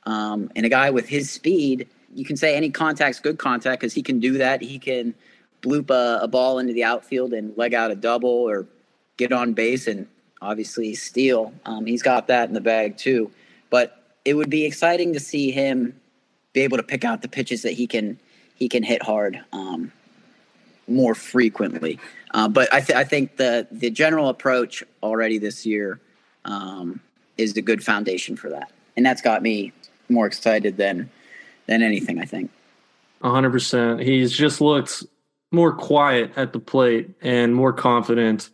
um, 0.07 0.49
and 0.55 0.65
a 0.65 0.69
guy 0.69 0.89
with 0.89 1.09
his 1.09 1.29
speed, 1.29 1.89
you 2.15 2.23
can 2.23 2.37
say 2.37 2.55
any 2.55 2.69
contact's 2.69 3.19
good 3.19 3.37
contact 3.37 3.81
because 3.81 3.93
he 3.93 4.01
can 4.01 4.21
do 4.21 4.37
that. 4.37 4.61
He 4.61 4.79
can 4.79 5.13
bloop 5.61 5.89
a, 5.89 6.23
a, 6.23 6.29
ball 6.29 6.59
into 6.59 6.71
the 6.71 6.85
outfield 6.85 7.33
and 7.33 7.55
leg 7.57 7.73
out 7.73 7.91
a 7.91 7.95
double 7.95 8.29
or 8.29 8.65
get 9.17 9.33
on 9.33 9.51
base 9.51 9.85
and 9.85 10.07
obviously 10.41 10.93
steal. 10.95 11.53
Um, 11.65 11.85
he's 11.85 12.01
got 12.01 12.27
that 12.27 12.47
in 12.47 12.53
the 12.53 12.61
bag 12.61 12.97
too. 12.97 13.31
But 13.69 14.03
it 14.25 14.33
would 14.33 14.49
be 14.49 14.65
exciting 14.65 15.13
to 15.13 15.19
see 15.19 15.51
him 15.51 15.99
be 16.53 16.61
able 16.61 16.77
to 16.77 16.83
pick 16.83 17.05
out 17.05 17.21
the 17.21 17.27
pitches 17.27 17.61
that 17.61 17.73
he 17.73 17.87
can 17.87 18.19
he 18.55 18.67
can 18.67 18.83
hit 18.83 19.03
hard 19.03 19.39
um, 19.53 19.91
more 20.87 21.13
frequently. 21.13 21.99
Uh, 22.33 22.47
but 22.47 22.73
I, 22.73 22.81
th- 22.81 22.97
I, 22.97 23.03
think 23.03 23.37
the 23.37 23.67
the 23.71 23.89
general 23.89 24.29
approach 24.29 24.83
already 25.03 25.37
this 25.37 25.65
year 25.65 25.99
um, 26.45 26.99
is 27.37 27.55
a 27.55 27.61
good 27.61 27.83
foundation 27.83 28.35
for 28.35 28.49
that, 28.49 28.71
and 28.95 29.05
that's 29.05 29.21
got 29.21 29.41
me 29.41 29.71
more 30.09 30.25
excited 30.25 30.77
than 30.77 31.09
than 31.67 31.81
anything. 31.81 32.19
I 32.19 32.25
think. 32.25 32.51
hundred 33.21 33.51
percent. 33.51 34.01
He's 34.01 34.31
just 34.31 34.59
looked 34.59 35.03
more 35.51 35.71
quiet 35.71 36.31
at 36.35 36.51
the 36.51 36.59
plate 36.59 37.11
and 37.21 37.55
more 37.55 37.71
confident, 37.71 38.49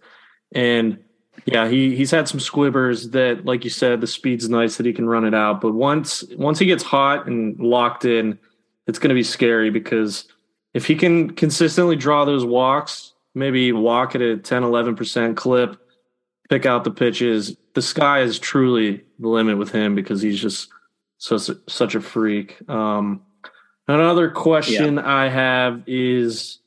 and 0.52 1.00
yeah, 1.46 1.68
he 1.68 1.96
he's 1.96 2.12
had 2.12 2.28
some 2.28 2.40
squibbers 2.40 3.12
that, 3.12 3.46
like 3.46 3.64
you 3.64 3.70
said, 3.70 4.02
the 4.02 4.08
speed's 4.08 4.50
nice 4.50 4.78
that 4.78 4.86
he 4.86 4.94
can 4.94 5.08
run 5.08 5.26
it 5.26 5.34
out. 5.34 5.62
But 5.62 5.74
once 5.74 6.24
once 6.38 6.60
he 6.60 6.66
gets 6.66 6.84
hot 6.84 7.28
and 7.28 7.60
locked 7.60 8.06
in, 8.06 8.40
it's 8.88 9.00
going 9.00 9.10
to 9.10 9.16
be 9.16 9.24
scary 9.24 9.70
because 9.70 10.26
if 10.74 10.86
he 10.86 10.96
can 10.96 11.32
consistently 11.32 11.96
draw 11.96 12.26
those 12.26 12.46
walks, 12.46 13.14
maybe 13.36 13.72
walk 13.72 14.16
at 14.16 14.22
a 14.22 14.38
10, 14.38 14.64
11% 14.64 15.36
clip, 15.36 15.78
pick 16.50 16.66
out 16.66 16.84
the 16.84 16.92
pitches, 16.92 17.56
the 17.74 17.82
sky 17.82 18.22
is 18.22 18.40
truly 18.40 19.04
the 19.20 19.28
limit 19.28 19.58
with 19.58 19.72
him 19.72 19.96
because 19.96 20.22
he's 20.22 20.40
just 20.40 20.70
so 21.18 21.38
such 21.38 21.96
a 21.96 22.02
freak. 22.02 22.58
Um, 22.70 23.22
another 23.88 24.30
question 24.30 24.96
yeah. 24.96 25.08
I 25.08 25.30
have 25.30 25.84
is 25.88 26.60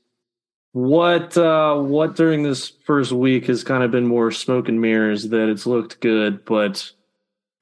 what 0.77 1.39
uh, 1.39 1.75
what 1.75 2.17
during 2.17 2.43
this 2.43 2.69
first 2.85 3.11
week 3.11 3.47
has 3.47 3.65
kind 3.65 3.83
of 3.83 3.91
been 3.91 4.07
more 4.07 4.31
smoke 4.31 4.69
and 4.69 4.79
mirrors 4.79 5.31
that 5.31 5.49
it's 5.49 5.65
looked 5.65 6.01
good, 6.01 6.45
but 6.45 6.93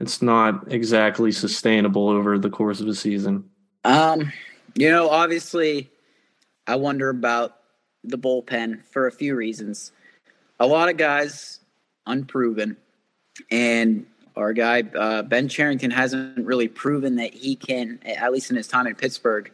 it's 0.01 0.21
not 0.21 0.73
exactly 0.73 1.31
sustainable 1.31 2.09
over 2.09 2.39
the 2.39 2.51
course 2.51 2.81
of 2.81 2.89
a 2.89 2.95
season. 2.95 3.49
Um, 3.85 4.33
You 4.77 4.91
know, 4.91 5.09
obviously, 5.09 5.89
I 6.67 6.75
wonder 6.75 7.09
about 7.09 7.59
the 8.03 8.19
bullpen 8.19 8.85
for 8.91 9.07
a 9.07 9.13
few 9.13 9.37
reasons. 9.37 9.93
A 10.59 10.67
lot 10.67 10.89
of 10.89 10.97
guys 10.97 11.61
unproven, 12.07 12.77
and 13.51 14.07
our 14.35 14.53
guy 14.53 14.83
uh, 14.83 15.23
Ben 15.23 15.49
Cherington 15.49 15.93
hasn't 15.93 16.45
really 16.45 16.67
proven 16.67 17.15
that 17.17 17.33
he 17.33 17.55
can, 17.55 18.01
at 18.05 18.33
least 18.33 18.51
in 18.51 18.57
his 18.57 18.67
time 18.67 18.89
in 18.89 18.97
Pittsburgh, 18.97 19.53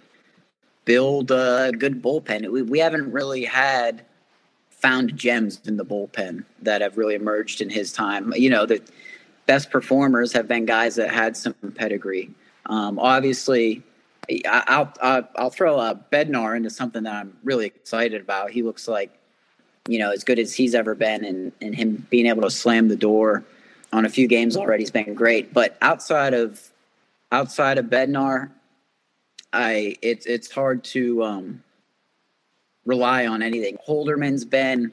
build 0.90 1.30
a 1.30 1.70
good 1.78 2.02
bullpen. 2.02 2.50
We, 2.50 2.62
we 2.62 2.80
haven't 2.80 3.12
really 3.12 3.44
had 3.44 4.04
found 4.70 5.16
gems 5.16 5.60
in 5.64 5.76
the 5.76 5.84
bullpen 5.84 6.44
that 6.62 6.80
have 6.80 6.98
really 6.98 7.14
emerged 7.14 7.60
in 7.60 7.70
his 7.70 7.92
time. 7.92 8.32
You 8.36 8.50
know, 8.50 8.66
the 8.66 8.82
best 9.46 9.70
performers 9.70 10.32
have 10.32 10.48
been 10.48 10.66
guys 10.66 10.96
that 10.96 11.10
had 11.14 11.36
some 11.36 11.54
pedigree. 11.76 12.28
Um, 12.66 12.98
obviously, 12.98 13.84
I'll, 14.48 14.92
I'll, 15.00 15.28
I'll 15.36 15.50
throw 15.50 15.78
a 15.78 15.94
Bednar 16.10 16.56
into 16.56 16.70
something 16.70 17.04
that 17.04 17.14
I'm 17.14 17.36
really 17.44 17.66
excited 17.66 18.20
about. 18.20 18.50
He 18.50 18.62
looks 18.62 18.88
like, 18.88 19.16
you 19.88 20.00
know, 20.00 20.10
as 20.10 20.24
good 20.24 20.40
as 20.40 20.52
he's 20.52 20.74
ever 20.74 20.96
been, 20.96 21.24
and, 21.24 21.52
and 21.60 21.72
him 21.72 22.04
being 22.10 22.26
able 22.26 22.42
to 22.42 22.50
slam 22.50 22.88
the 22.88 22.96
door 22.96 23.44
on 23.92 24.04
a 24.04 24.08
few 24.08 24.26
games 24.26 24.56
already 24.56 24.82
has 24.82 24.90
been 24.90 25.14
great. 25.14 25.54
But 25.54 25.78
outside 25.82 26.34
of 26.34 26.68
outside 27.30 27.78
of 27.78 27.86
Bednar, 27.86 28.50
I 29.52 29.96
it's 30.02 30.26
it's 30.26 30.50
hard 30.50 30.84
to 30.84 31.22
um, 31.24 31.62
rely 32.84 33.26
on 33.26 33.42
anything. 33.42 33.78
Holderman's 33.86 34.44
been, 34.44 34.92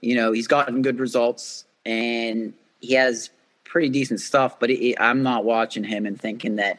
you 0.00 0.14
know, 0.14 0.32
he's 0.32 0.46
gotten 0.46 0.82
good 0.82 0.98
results 0.98 1.64
and 1.84 2.54
he 2.80 2.94
has 2.94 3.30
pretty 3.64 3.88
decent 3.88 4.20
stuff, 4.20 4.58
but 4.60 4.70
it, 4.70 4.96
I'm 5.00 5.22
not 5.22 5.44
watching 5.44 5.84
him 5.84 6.06
and 6.06 6.20
thinking 6.20 6.56
that 6.56 6.78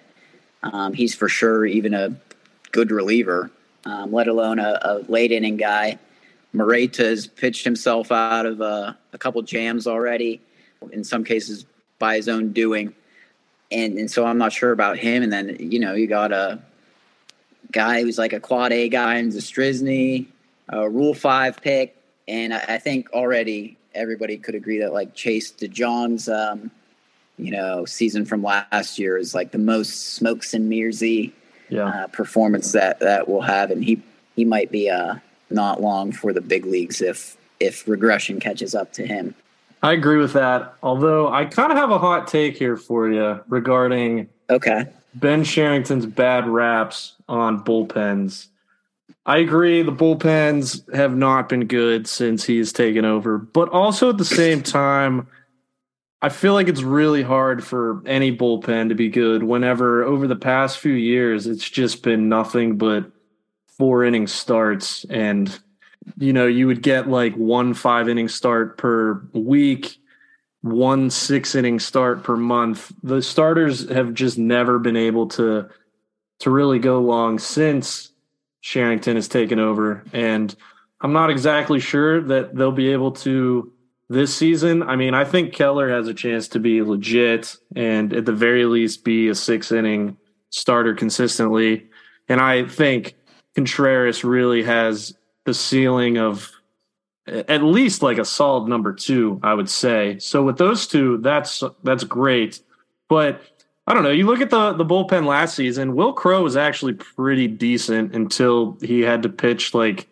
um, 0.61 0.93
he's 0.93 1.15
for 1.15 1.27
sure 1.27 1.65
even 1.65 1.93
a 1.93 2.15
good 2.71 2.91
reliever, 2.91 3.51
um, 3.85 4.11
let 4.11 4.27
alone 4.27 4.59
a, 4.59 4.79
a, 4.81 4.99
late 5.09 5.31
inning 5.31 5.57
guy. 5.57 5.97
Moreta 6.53 7.03
has 7.03 7.27
pitched 7.27 7.65
himself 7.65 8.11
out 8.11 8.45
of 8.45 8.61
uh, 8.61 8.93
a 9.11 9.17
couple 9.17 9.41
jams 9.41 9.87
already, 9.87 10.39
in 10.91 11.03
some 11.03 11.23
cases 11.23 11.65
by 11.97 12.15
his 12.15 12.29
own 12.29 12.53
doing. 12.53 12.93
And, 13.73 13.97
and 13.97 14.09
so 14.09 14.25
I'm 14.25 14.37
not 14.37 14.53
sure 14.53 14.71
about 14.71 14.97
him. 14.97 15.23
And 15.23 15.33
then, 15.33 15.57
you 15.59 15.79
know, 15.79 15.93
you 15.93 16.07
got 16.07 16.31
a 16.31 16.61
guy 17.71 18.01
who's 18.01 18.17
like 18.17 18.31
a 18.31 18.39
quad 18.39 18.71
A 18.71 18.87
guy 18.87 19.15
in 19.15 19.29
Zastryzny, 19.29 20.27
a 20.69 20.89
Rule 20.89 21.13
5 21.13 21.61
pick. 21.61 21.97
And 22.27 22.53
I, 22.53 22.63
I, 22.69 22.77
think 22.77 23.11
already 23.11 23.77
everybody 23.93 24.37
could 24.37 24.55
agree 24.55 24.79
that 24.79 24.93
like 24.93 25.13
Chase 25.15 25.51
DeJong's 25.51 26.29
um,– 26.29 26.71
you 27.37 27.51
know, 27.51 27.85
season 27.85 28.25
from 28.25 28.43
last 28.43 28.99
year 28.99 29.17
is 29.17 29.33
like 29.33 29.51
the 29.51 29.57
most 29.57 30.13
smokes 30.13 30.53
and 30.53 30.71
mirrorsy 30.71 31.31
yeah. 31.69 31.87
uh, 31.87 32.07
performance 32.07 32.71
that 32.73 32.99
that 32.99 33.27
we'll 33.27 33.41
have, 33.41 33.71
and 33.71 33.83
he 33.83 34.01
he 34.35 34.45
might 34.45 34.71
be 34.71 34.89
uh, 34.89 35.15
not 35.49 35.81
long 35.81 36.11
for 36.11 36.31
the 36.31 36.41
big 36.41 36.65
leagues 36.65 37.01
if 37.01 37.37
if 37.59 37.87
regression 37.87 38.39
catches 38.39 38.75
up 38.75 38.93
to 38.93 39.05
him. 39.05 39.35
I 39.83 39.91
agree 39.91 40.17
with 40.17 40.33
that. 40.33 40.75
Although 40.81 41.31
I 41.31 41.45
kind 41.45 41.71
of 41.71 41.77
have 41.77 41.91
a 41.91 41.99
hot 41.99 42.27
take 42.27 42.57
here 42.57 42.77
for 42.77 43.11
you 43.11 43.43
regarding 43.47 44.29
okay 44.49 44.87
Ben 45.15 45.43
Cherington's 45.43 46.05
bad 46.05 46.47
raps 46.47 47.15
on 47.27 47.63
bullpens. 47.63 48.47
I 49.25 49.37
agree 49.37 49.83
the 49.83 49.91
bullpens 49.91 50.93
have 50.95 51.15
not 51.15 51.49
been 51.49 51.67
good 51.67 52.07
since 52.07 52.43
he's 52.43 52.73
taken 52.73 53.05
over, 53.05 53.37
but 53.37 53.69
also 53.69 54.09
at 54.09 54.17
the 54.17 54.25
same 54.25 54.63
time 54.63 55.27
I 56.21 56.29
feel 56.29 56.53
like 56.53 56.69
it's 56.69 56.81
really 56.81 57.21
hard 57.21 57.65
for 57.65 58.01
any 58.05 58.35
bullpen 58.35 58.87
to 58.87 58.95
be 58.95 59.09
good 59.09 59.43
whenever 59.43 60.05
over 60.05 60.25
the 60.25 60.37
past 60.37 60.79
few 60.79 60.93
years 60.93 61.47
it's 61.47 61.69
just 61.69 62.01
been 62.01 62.29
nothing 62.29 62.77
but 62.77 63.11
four 63.67 64.05
inning 64.05 64.27
starts 64.27 65.03
and 65.09 65.59
you 66.17 66.33
know 66.33 66.47
you 66.47 66.67
would 66.67 66.81
get 66.81 67.07
like 67.07 67.33
one 67.35 67.73
five 67.73 68.09
inning 68.09 68.27
start 68.27 68.77
per 68.77 69.21
week 69.33 69.97
one 70.61 71.09
six 71.09 71.55
inning 71.55 71.79
start 71.79 72.23
per 72.23 72.37
month. 72.37 72.91
The 73.03 73.21
starters 73.21 73.89
have 73.89 74.13
just 74.13 74.37
never 74.37 74.79
been 74.79 74.95
able 74.95 75.27
to 75.29 75.69
to 76.39 76.49
really 76.49 76.79
go 76.79 76.99
long 76.99 77.39
since 77.39 78.11
Cherington 78.61 79.15
has 79.15 79.27
taken 79.27 79.59
over. 79.59 80.03
And 80.13 80.55
I'm 81.01 81.13
not 81.13 81.29
exactly 81.29 81.79
sure 81.79 82.21
that 82.21 82.55
they'll 82.55 82.71
be 82.71 82.91
able 82.91 83.11
to 83.11 83.73
this 84.09 84.35
season, 84.35 84.83
I 84.83 84.95
mean, 84.95 85.13
I 85.13 85.25
think 85.25 85.53
Keller 85.53 85.89
has 85.89 86.07
a 86.07 86.13
chance 86.13 86.47
to 86.49 86.59
be 86.59 86.81
legit 86.81 87.57
and 87.75 88.13
at 88.13 88.25
the 88.25 88.31
very 88.31 88.65
least 88.65 89.03
be 89.03 89.27
a 89.29 89.35
six 89.35 89.71
inning 89.71 90.17
starter 90.49 90.93
consistently. 90.93 91.89
And 92.29 92.39
I 92.39 92.65
think 92.65 93.15
Contreras 93.55 94.23
really 94.23 94.63
has 94.63 95.15
the 95.45 95.53
ceiling 95.53 96.17
of 96.17 96.51
at 97.27 97.63
least 97.63 98.01
like 98.01 98.17
a 98.17 98.25
solid 98.25 98.67
number 98.67 98.93
two, 98.93 99.39
I 99.43 99.53
would 99.53 99.69
say. 99.69 100.19
So 100.19 100.43
with 100.43 100.57
those 100.57 100.87
two, 100.87 101.17
that's 101.19 101.63
that's 101.83 102.03
great. 102.03 102.61
But 103.07 103.41
I 103.87 103.93
don't 103.93 104.03
know. 104.03 104.11
You 104.11 104.25
look 104.25 104.41
at 104.41 104.49
the 104.49 104.73
the 104.73 104.85
bullpen 104.85 105.25
last 105.25 105.55
season. 105.55 105.95
Will 105.95 106.13
Crowe 106.13 106.43
was 106.43 106.57
actually 106.57 106.93
pretty 106.93 107.47
decent 107.47 108.13
until 108.13 108.77
he 108.81 109.01
had 109.01 109.23
to 109.23 109.29
pitch 109.29 109.73
like 109.73 110.07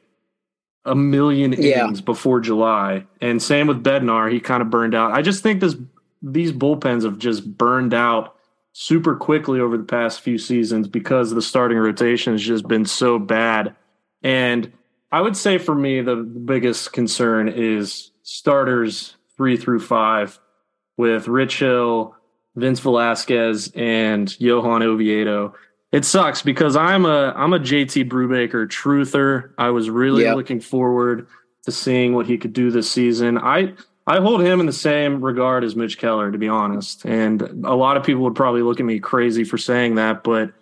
a 0.85 0.95
million 0.95 1.53
innings 1.53 1.99
yeah. 1.99 2.05
before 2.05 2.39
July. 2.39 3.05
And 3.21 3.41
same 3.41 3.67
with 3.67 3.83
Bednar, 3.83 4.31
he 4.31 4.39
kind 4.39 4.61
of 4.61 4.69
burned 4.69 4.95
out. 4.95 5.11
I 5.11 5.21
just 5.21 5.43
think 5.43 5.61
this 5.61 5.75
these 6.21 6.51
bullpens 6.51 7.03
have 7.03 7.17
just 7.17 7.57
burned 7.57 7.93
out 7.93 8.35
super 8.73 9.15
quickly 9.15 9.59
over 9.59 9.77
the 9.77 9.83
past 9.83 10.21
few 10.21 10.37
seasons 10.37 10.87
because 10.87 11.31
the 11.31 11.41
starting 11.41 11.77
rotation 11.77 12.33
has 12.33 12.41
just 12.41 12.67
been 12.67 12.85
so 12.85 13.19
bad. 13.19 13.75
And 14.23 14.71
I 15.11 15.21
would 15.21 15.35
say 15.35 15.57
for 15.57 15.75
me 15.75 16.01
the 16.01 16.15
biggest 16.15 16.93
concern 16.93 17.49
is 17.49 18.11
starters 18.23 19.15
3 19.37 19.57
through 19.57 19.81
5 19.81 20.39
with 20.97 21.27
Rich 21.27 21.59
Hill, 21.59 22.15
Vince 22.55 22.79
Velasquez 22.79 23.71
and 23.75 24.39
Johan 24.39 24.83
Oviedo 24.83 25.55
it 25.91 26.05
sucks 26.05 26.41
because 26.41 26.75
I'm 26.75 27.05
a 27.05 27.33
I'm 27.35 27.53
a 27.53 27.59
JT 27.59 28.09
Brubaker 28.09 28.67
truther. 28.67 29.51
I 29.57 29.69
was 29.71 29.89
really 29.89 30.23
yep. 30.23 30.35
looking 30.35 30.61
forward 30.61 31.27
to 31.63 31.71
seeing 31.71 32.13
what 32.15 32.25
he 32.25 32.37
could 32.37 32.53
do 32.53 32.71
this 32.71 32.89
season. 32.89 33.37
I 33.37 33.73
I 34.07 34.19
hold 34.19 34.41
him 34.41 34.59
in 34.59 34.65
the 34.65 34.73
same 34.73 35.21
regard 35.21 35.63
as 35.63 35.75
Mitch 35.75 35.97
Keller, 35.97 36.31
to 36.31 36.37
be 36.37 36.47
honest. 36.47 37.05
And 37.05 37.41
a 37.65 37.75
lot 37.75 37.97
of 37.97 38.03
people 38.03 38.23
would 38.23 38.35
probably 38.35 38.61
look 38.61 38.79
at 38.79 38.85
me 38.85 38.99
crazy 38.99 39.43
for 39.43 39.57
saying 39.57 39.95
that, 39.95 40.23
but 40.23 40.53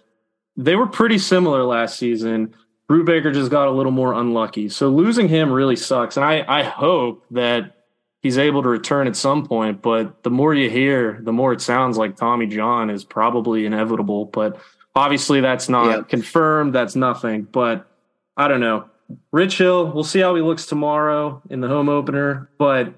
they 0.58 0.76
were 0.76 0.88
pretty 0.88 1.20
similar 1.20 1.64
last 1.64 1.98
season. 1.98 2.56
Brubaker 2.90 3.34
just 3.34 3.52
got 3.52 3.68
a 3.68 3.72
little 3.72 3.92
more 3.92 4.14
unlucky. 4.14 4.70
So 4.70 4.90
losing 4.90 5.28
him 5.28 5.52
really 5.52 5.76
sucks. 5.76 6.18
And 6.18 6.26
I, 6.26 6.44
I 6.48 6.64
hope 6.64 7.24
that 7.32 7.76
he's 8.22 8.38
able 8.38 8.64
to 8.64 8.70
return 8.70 9.08
at 9.08 9.16
some 9.16 9.46
point. 9.46 9.82
But 9.82 10.24
the 10.24 10.32
more 10.32 10.54
you 10.54 10.70
hear, 10.70 11.20
the 11.22 11.32
more 11.32 11.54
it 11.54 11.62
sounds 11.62 11.98
like 11.98 12.16
Tommy 12.16 12.48
John 12.48 12.90
is 12.90 13.04
probably 13.04 13.66
inevitable. 13.66 14.26
But 14.26 14.60
Obviously, 14.96 15.40
that's 15.40 15.70
not 15.70 15.90
yep. 15.90 16.10
confirmed. 16.10 16.74
That's 16.74 16.96
nothing. 16.96 17.44
But 17.44 17.88
I 18.36 18.48
don't 18.48 18.60
know. 18.60 18.90
Rich 19.32 19.58
Hill, 19.58 19.92
we'll 19.92 20.04
see 20.04 20.20
how 20.20 20.36
he 20.36 20.42
looks 20.42 20.66
tomorrow 20.66 21.42
in 21.50 21.62
the 21.62 21.68
home 21.68 21.90
opener. 21.90 22.50
But 22.58 22.94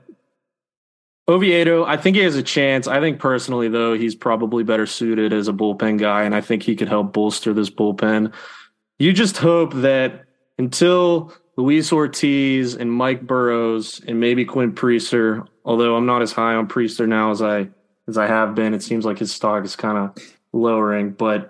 Oviedo, 1.28 1.86
I 1.86 1.98
think 1.98 2.16
he 2.16 2.24
has 2.24 2.36
a 2.36 2.44
chance. 2.44 2.88
I 2.88 3.00
think 3.00 3.20
personally, 3.20 3.68
though, 3.68 3.94
he's 3.94 4.16
probably 4.16 4.64
better 4.64 4.86
suited 4.86 5.32
as 5.32 5.48
a 5.48 5.54
bullpen 5.54 6.00
guy, 6.00 6.24
and 6.24 6.34
I 6.34 6.42
think 6.42 6.64
he 6.64 6.76
could 6.76 6.90
help 6.90 7.14
bolster 7.14 7.54
this 7.54 7.70
bullpen. 7.70 8.34
You 9.02 9.14
just 9.14 9.38
hope 9.38 9.74
that 9.78 10.26
until 10.60 11.34
Luis 11.58 11.92
Ortiz 11.92 12.76
and 12.76 12.92
Mike 12.92 13.26
Burrows 13.26 14.00
and 14.08 14.20
maybe 14.20 14.46
Quinn 14.46 14.74
Priester, 14.74 15.48
although 15.66 15.96
I'm 15.96 16.06
not 16.06 16.22
as 16.22 16.32
high 16.32 16.54
on 16.54 16.68
Priester 16.68 17.08
now 17.08 17.32
as 17.32 17.42
I 17.42 17.70
as 18.08 18.20
I 18.20 18.28
have 18.28 18.54
been, 18.54 18.76
it 18.76 18.84
seems 18.84 19.04
like 19.04 19.18
his 19.18 19.32
stock 19.34 19.66
is 19.66 19.76
kind 19.76 19.98
of 19.98 20.24
lowering. 20.54 21.14
But 21.14 21.50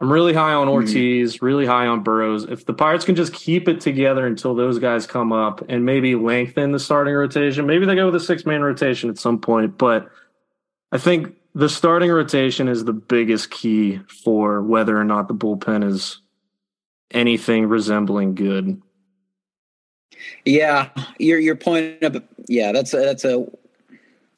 I'm 0.00 0.12
really 0.12 0.32
high 0.32 0.52
on 0.52 0.68
hmm. 0.68 0.74
Ortiz, 0.74 1.34
mm-hmm. 1.34 1.44
really 1.44 1.66
high 1.66 1.88
on 1.88 2.04
Burrows. 2.04 2.44
If 2.44 2.66
the 2.66 2.74
Pirates 2.74 3.04
can 3.04 3.16
just 3.16 3.34
keep 3.34 3.66
it 3.66 3.80
together 3.80 4.24
until 4.24 4.54
those 4.54 4.78
guys 4.78 5.08
come 5.08 5.32
up 5.32 5.64
and 5.68 5.84
maybe 5.84 6.14
lengthen 6.14 6.70
the 6.70 6.78
starting 6.78 7.14
rotation, 7.14 7.66
maybe 7.66 7.84
they 7.84 7.96
go 7.96 8.06
with 8.06 8.14
a 8.14 8.20
six 8.20 8.46
man 8.46 8.62
rotation 8.62 9.10
at 9.10 9.18
some 9.18 9.40
point. 9.40 9.76
But 9.76 10.08
I 10.92 10.98
think 10.98 11.34
the 11.52 11.68
starting 11.68 12.12
rotation 12.12 12.68
is 12.68 12.84
the 12.84 12.92
biggest 12.92 13.50
key 13.50 13.98
for 14.22 14.62
whether 14.62 14.96
or 14.96 15.04
not 15.04 15.26
the 15.26 15.34
bullpen 15.34 15.82
is 15.82 16.20
anything 17.10 17.66
resembling 17.66 18.34
good. 18.34 18.80
Yeah, 20.44 20.90
your 21.18 21.38
your 21.38 21.56
point 21.56 22.02
of 22.02 22.22
yeah, 22.48 22.72
that's 22.72 22.92
a, 22.94 22.98
that's 22.98 23.24
a 23.24 23.46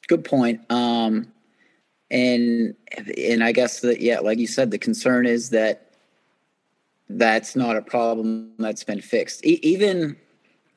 good 0.07 0.23
point. 0.23 0.61
Um, 0.71 1.31
and 2.11 2.75
and 3.17 3.43
I 3.43 3.51
guess 3.51 3.81
that 3.81 4.01
yeah, 4.01 4.19
like 4.19 4.37
you 4.37 4.47
said, 4.47 4.71
the 4.71 4.77
concern 4.77 5.25
is 5.25 5.49
that 5.49 5.91
that's 7.09 7.55
not 7.55 7.75
a 7.75 7.81
problem 7.81 8.51
that's 8.59 8.83
been 8.83 9.01
fixed. 9.01 9.45
E- 9.45 9.59
even 9.61 10.15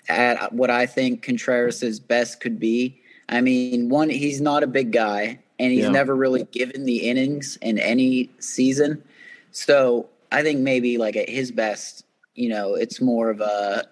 at 0.08 0.52
what 0.52 0.70
I 0.70 0.86
think 0.86 1.22
Contreras's 1.22 2.00
best 2.00 2.40
could 2.40 2.58
be. 2.58 3.00
I 3.28 3.40
mean, 3.40 3.88
one, 3.88 4.08
he's 4.08 4.40
not 4.40 4.62
a 4.62 4.68
big 4.68 4.92
guy, 4.92 5.40
and 5.58 5.72
he's 5.72 5.84
yeah. 5.84 5.90
never 5.90 6.14
really 6.14 6.44
given 6.44 6.84
the 6.84 7.08
innings 7.08 7.58
in 7.60 7.78
any 7.78 8.30
season. 8.38 9.02
So 9.50 10.08
I 10.32 10.42
think 10.42 10.60
maybe 10.60 10.98
like 10.98 11.16
at 11.16 11.28
his 11.28 11.52
best, 11.52 12.04
you 12.34 12.48
know, 12.48 12.74
it's 12.74 13.00
more 13.00 13.30
of 13.30 13.40
a 13.40 13.86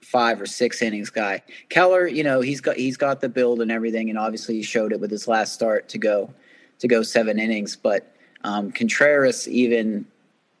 five 0.00 0.40
or 0.40 0.46
six 0.46 0.80
innings 0.82 1.10
guy. 1.10 1.42
Keller, 1.68 2.06
you 2.06 2.22
know, 2.22 2.40
he's 2.40 2.60
got 2.60 2.76
he's 2.76 2.96
got 2.96 3.20
the 3.20 3.28
build 3.28 3.60
and 3.60 3.70
everything, 3.70 4.08
and 4.08 4.18
obviously 4.18 4.56
he 4.56 4.62
showed 4.62 4.92
it 4.92 5.00
with 5.00 5.10
his 5.10 5.28
last 5.28 5.54
start 5.54 5.88
to 5.90 5.98
go 5.98 6.32
to 6.78 6.88
go 6.88 7.02
seven 7.02 7.38
innings. 7.38 7.76
But 7.76 8.14
um, 8.44 8.72
Contreras, 8.72 9.48
even 9.48 10.06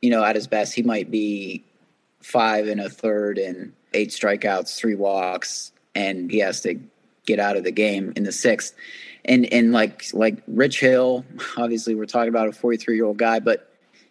you 0.02 0.10
know, 0.10 0.24
at 0.24 0.36
his 0.36 0.46
best, 0.46 0.74
he 0.74 0.82
might 0.82 1.10
be 1.10 1.64
five 2.20 2.68
and 2.68 2.80
a 2.80 2.88
third 2.88 3.38
and 3.38 3.72
eight 3.94 4.10
strikeouts, 4.10 4.76
three 4.76 4.94
walks, 4.94 5.72
and 5.94 6.30
he 6.30 6.38
has 6.38 6.60
to 6.62 6.78
get 7.26 7.38
out 7.38 7.56
of 7.56 7.64
the 7.64 7.72
game 7.72 8.12
in 8.16 8.24
the 8.24 8.32
sixth. 8.32 8.74
And 9.24 9.46
and 9.52 9.72
like 9.72 10.04
like 10.12 10.42
Rich 10.46 10.80
Hill, 10.80 11.24
obviously 11.56 11.94
we're 11.94 12.06
talking 12.06 12.28
about 12.28 12.48
a 12.48 12.52
43 12.52 12.96
year 12.96 13.04
old 13.04 13.18
guy, 13.18 13.40
but 13.40 13.67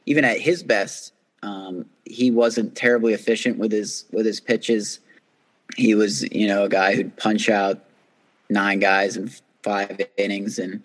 even 0.08 0.24
at 0.26 0.40
his 0.40 0.64
best, 0.64 1.14
um, 1.44 1.86
he 2.06 2.32
wasn't 2.32 2.76
terribly 2.76 3.14
efficient 3.14 3.60
with 3.60 3.72
his 3.72 4.06
with 4.12 4.26
his 4.26 4.40
pitches. 4.40 5.00
He 5.76 5.94
was, 5.94 6.24
you 6.34 6.48
know, 6.48 6.64
a 6.64 6.70
guy 6.70 6.96
who'd 6.96 7.16
punch 7.18 7.50
out 7.50 7.84
nine 8.50 8.80
guys 8.80 9.18
in 9.18 9.30
five 9.62 10.00
innings 10.16 10.58
and 10.58 10.82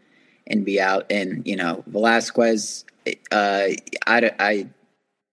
and 0.48 0.64
be 0.64 0.80
out. 0.80 1.06
And 1.10 1.46
you 1.46 1.56
know, 1.56 1.82
Velasquez, 1.86 2.84
uh, 3.30 3.68
I 4.06 4.30
I 4.38 4.68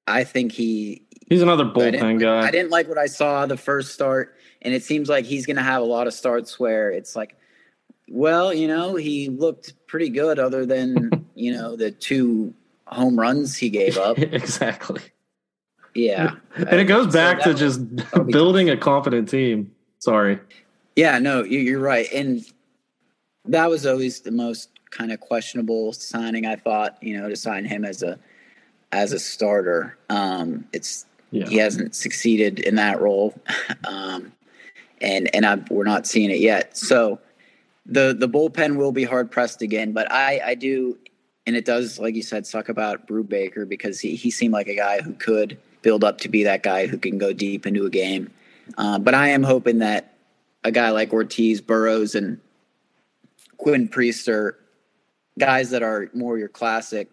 I 0.07 0.23
think 0.23 0.51
he 0.51 1.01
he's 1.27 1.41
another 1.41 1.65
bullpen 1.65 2.19
guy. 2.19 2.41
I 2.41 2.51
didn't 2.51 2.69
like 2.69 2.87
what 2.87 2.99
I 2.99 3.07
saw 3.07 3.45
the 3.47 3.57
first 3.57 3.93
start, 3.93 4.35
and 4.61 4.73
it 4.73 4.83
seems 4.83 5.09
like 5.09 5.25
he's 5.25 5.47
going 5.47 5.57
to 5.57 5.63
have 5.63 5.81
a 5.81 5.85
lot 5.85 6.05
of 6.05 6.13
starts 6.13 6.59
where 6.59 6.91
it's 6.91 7.15
like, 7.15 7.35
well, 8.07 8.53
you 8.53 8.67
know, 8.67 8.95
he 8.95 9.29
looked 9.29 9.73
pretty 9.87 10.09
good, 10.09 10.37
other 10.37 10.63
than 10.65 11.25
you 11.35 11.51
know 11.51 11.75
the 11.75 11.89
two 11.89 12.53
home 12.89 13.19
runs 13.19 13.55
he 13.55 13.69
gave 13.69 13.97
up. 13.97 14.17
exactly. 14.17 15.01
Yeah. 15.93 16.35
And 16.55 16.79
it 16.79 16.85
goes 16.85 17.11
back 17.13 17.41
so 17.41 17.53
to 17.53 17.57
just 17.57 17.81
building 18.27 18.69
a 18.69 18.77
confident 18.77 19.29
team. 19.29 19.73
Sorry. 19.99 20.39
Yeah, 20.95 21.19
no, 21.19 21.43
you're 21.43 21.79
right. 21.79 22.11
And 22.13 22.45
that 23.45 23.69
was 23.69 23.85
always 23.85 24.21
the 24.21 24.31
most 24.31 24.69
kind 24.91 25.11
of 25.11 25.19
questionable 25.19 25.93
signing 25.93 26.45
I 26.45 26.55
thought, 26.55 26.97
you 27.01 27.19
know, 27.19 27.29
to 27.29 27.35
sign 27.35 27.65
him 27.65 27.85
as 27.85 28.03
a 28.03 28.17
as 28.91 29.13
a 29.13 29.19
starter. 29.19 29.97
Um 30.09 30.65
it's 30.73 31.05
yeah. 31.31 31.47
he 31.47 31.57
hasn't 31.57 31.95
succeeded 31.95 32.59
in 32.59 32.75
that 32.75 33.01
role. 33.01 33.35
um 33.87 34.31
and 35.01 35.33
and 35.33 35.45
I, 35.45 35.57
we're 35.69 35.83
not 35.83 36.07
seeing 36.07 36.29
it 36.29 36.39
yet. 36.39 36.77
So 36.77 37.19
the 37.85 38.15
the 38.17 38.27
bullpen 38.27 38.75
will 38.75 38.91
be 38.91 39.03
hard 39.03 39.31
pressed 39.31 39.61
again, 39.61 39.91
but 39.93 40.11
I 40.11 40.41
I 40.45 40.55
do 40.55 40.97
and 41.49 41.57
it 41.57 41.65
does, 41.65 41.97
like 41.97 42.13
you 42.13 42.21
said, 42.21 42.45
suck 42.45 42.69
about 42.69 43.07
Brubaker 43.07 43.67
because 43.67 43.99
he, 43.99 44.15
he 44.15 44.29
seemed 44.29 44.53
like 44.53 44.67
a 44.67 44.75
guy 44.75 45.01
who 45.01 45.13
could 45.13 45.57
build 45.81 46.03
up 46.03 46.19
to 46.19 46.29
be 46.29 46.43
that 46.43 46.61
guy 46.61 46.85
who 46.85 46.95
can 46.99 47.17
go 47.17 47.33
deep 47.33 47.65
into 47.65 47.87
a 47.87 47.89
game. 47.89 48.31
Uh, 48.77 48.99
but 48.99 49.15
I 49.15 49.29
am 49.29 49.41
hoping 49.41 49.79
that 49.79 50.13
a 50.63 50.69
guy 50.69 50.91
like 50.91 51.11
Ortiz, 51.11 51.59
Burrows, 51.59 52.13
and 52.13 52.39
Quinn 53.57 53.87
Priest 53.87 54.29
are 54.29 54.59
guys 55.39 55.71
that 55.71 55.81
are 55.81 56.11
more 56.13 56.37
your 56.37 56.49
classic 56.49 57.09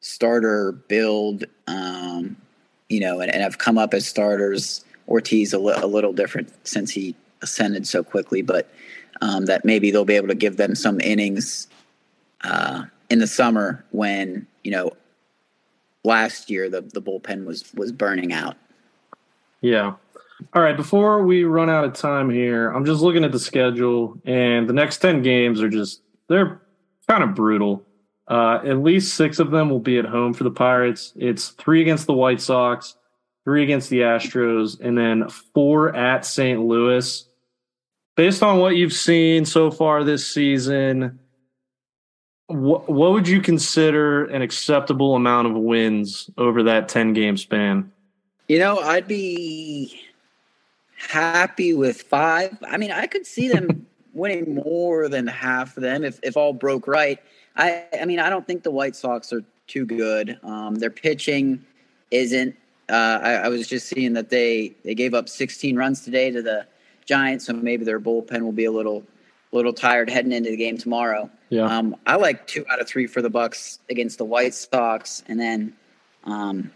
starter 0.00 0.72
build, 0.72 1.44
um, 1.66 2.36
you 2.90 3.00
know, 3.00 3.20
and, 3.20 3.32
and 3.32 3.42
have 3.42 3.56
come 3.56 3.78
up 3.78 3.94
as 3.94 4.06
starters. 4.06 4.84
Ortiz 5.08 5.54
a, 5.54 5.58
li- 5.58 5.78
a 5.78 5.86
little 5.86 6.12
different 6.12 6.52
since 6.68 6.90
he 6.90 7.14
ascended 7.40 7.86
so 7.86 8.04
quickly, 8.04 8.42
but 8.42 8.70
um, 9.22 9.46
that 9.46 9.64
maybe 9.64 9.90
they'll 9.90 10.04
be 10.04 10.16
able 10.16 10.28
to 10.28 10.34
give 10.34 10.58
them 10.58 10.74
some 10.74 11.00
innings. 11.00 11.68
Uh, 12.44 12.84
in 13.10 13.18
the 13.18 13.26
summer 13.26 13.84
when 13.90 14.46
you 14.64 14.70
know 14.70 14.92
last 16.04 16.50
year 16.50 16.68
the 16.68 16.80
the 16.80 17.02
bullpen 17.02 17.44
was 17.44 17.72
was 17.74 17.92
burning 17.92 18.32
out. 18.32 18.56
Yeah. 19.60 19.94
All 20.54 20.62
right, 20.62 20.76
before 20.76 21.24
we 21.24 21.42
run 21.42 21.68
out 21.68 21.84
of 21.84 21.94
time 21.94 22.30
here, 22.30 22.70
I'm 22.70 22.84
just 22.84 23.00
looking 23.00 23.24
at 23.24 23.32
the 23.32 23.40
schedule 23.40 24.16
and 24.24 24.68
the 24.68 24.72
next 24.72 24.98
10 24.98 25.22
games 25.22 25.60
are 25.60 25.68
just 25.68 26.00
they're 26.28 26.60
kind 27.08 27.24
of 27.24 27.34
brutal. 27.34 27.84
Uh, 28.28 28.60
at 28.64 28.78
least 28.78 29.16
6 29.16 29.38
of 29.40 29.50
them 29.50 29.68
will 29.68 29.80
be 29.80 29.98
at 29.98 30.04
home 30.04 30.34
for 30.34 30.44
the 30.44 30.50
Pirates. 30.50 31.12
It's 31.16 31.48
3 31.48 31.80
against 31.80 32.06
the 32.06 32.12
White 32.12 32.40
Sox, 32.40 32.94
3 33.44 33.64
against 33.64 33.90
the 33.90 34.00
Astros 34.00 34.78
and 34.80 34.96
then 34.96 35.28
4 35.28 35.96
at 35.96 36.24
St. 36.24 36.60
Louis. 36.60 37.24
Based 38.14 38.42
on 38.42 38.58
what 38.58 38.76
you've 38.76 38.92
seen 38.92 39.44
so 39.44 39.70
far 39.72 40.04
this 40.04 40.26
season, 40.26 41.18
what, 42.48 42.88
what 42.88 43.12
would 43.12 43.28
you 43.28 43.40
consider 43.40 44.24
an 44.24 44.42
acceptable 44.42 45.14
amount 45.14 45.46
of 45.46 45.54
wins 45.54 46.30
over 46.38 46.62
that 46.64 46.88
10 46.88 47.12
game 47.12 47.36
span? 47.36 47.92
You 48.48 48.58
know, 48.58 48.78
I'd 48.78 49.06
be 49.06 50.02
happy 50.96 51.74
with 51.74 52.02
five. 52.02 52.56
I 52.66 52.78
mean, 52.78 52.90
I 52.90 53.06
could 53.06 53.26
see 53.26 53.48
them 53.48 53.86
winning 54.14 54.54
more 54.54 55.08
than 55.08 55.26
half 55.26 55.76
of 55.76 55.82
them 55.82 56.02
if, 56.02 56.18
if 56.22 56.36
all 56.36 56.54
broke 56.54 56.88
right. 56.88 57.18
I, 57.56 57.84
I 58.00 58.04
mean, 58.06 58.18
I 58.18 58.30
don't 58.30 58.46
think 58.46 58.62
the 58.62 58.70
White 58.70 58.96
Sox 58.96 59.32
are 59.32 59.44
too 59.66 59.84
good. 59.84 60.38
Um, 60.42 60.76
their 60.76 60.90
pitching 60.90 61.62
isn't. 62.10 62.56
Uh, 62.88 63.20
I, 63.22 63.32
I 63.34 63.48
was 63.48 63.68
just 63.68 63.86
seeing 63.86 64.14
that 64.14 64.30
they, 64.30 64.74
they 64.82 64.94
gave 64.94 65.12
up 65.12 65.28
16 65.28 65.76
runs 65.76 66.02
today 66.02 66.30
to 66.30 66.40
the 66.40 66.66
Giants, 67.04 67.44
so 67.44 67.52
maybe 67.52 67.84
their 67.84 68.00
bullpen 68.00 68.40
will 68.40 68.52
be 68.52 68.64
a 68.64 68.72
little 68.72 69.04
little 69.52 69.72
tired 69.72 70.10
heading 70.10 70.32
into 70.32 70.50
the 70.50 70.56
game 70.56 70.78
tomorrow. 70.78 71.30
Yeah. 71.48 71.64
Um, 71.64 71.96
I 72.06 72.16
like 72.16 72.46
two 72.46 72.64
out 72.70 72.80
of 72.80 72.88
three 72.88 73.06
for 73.06 73.22
the 73.22 73.30
Bucs 73.30 73.78
against 73.88 74.18
the 74.18 74.24
White 74.24 74.54
Sox, 74.54 75.22
and 75.26 75.40
then 75.40 75.72
um, 76.24 76.70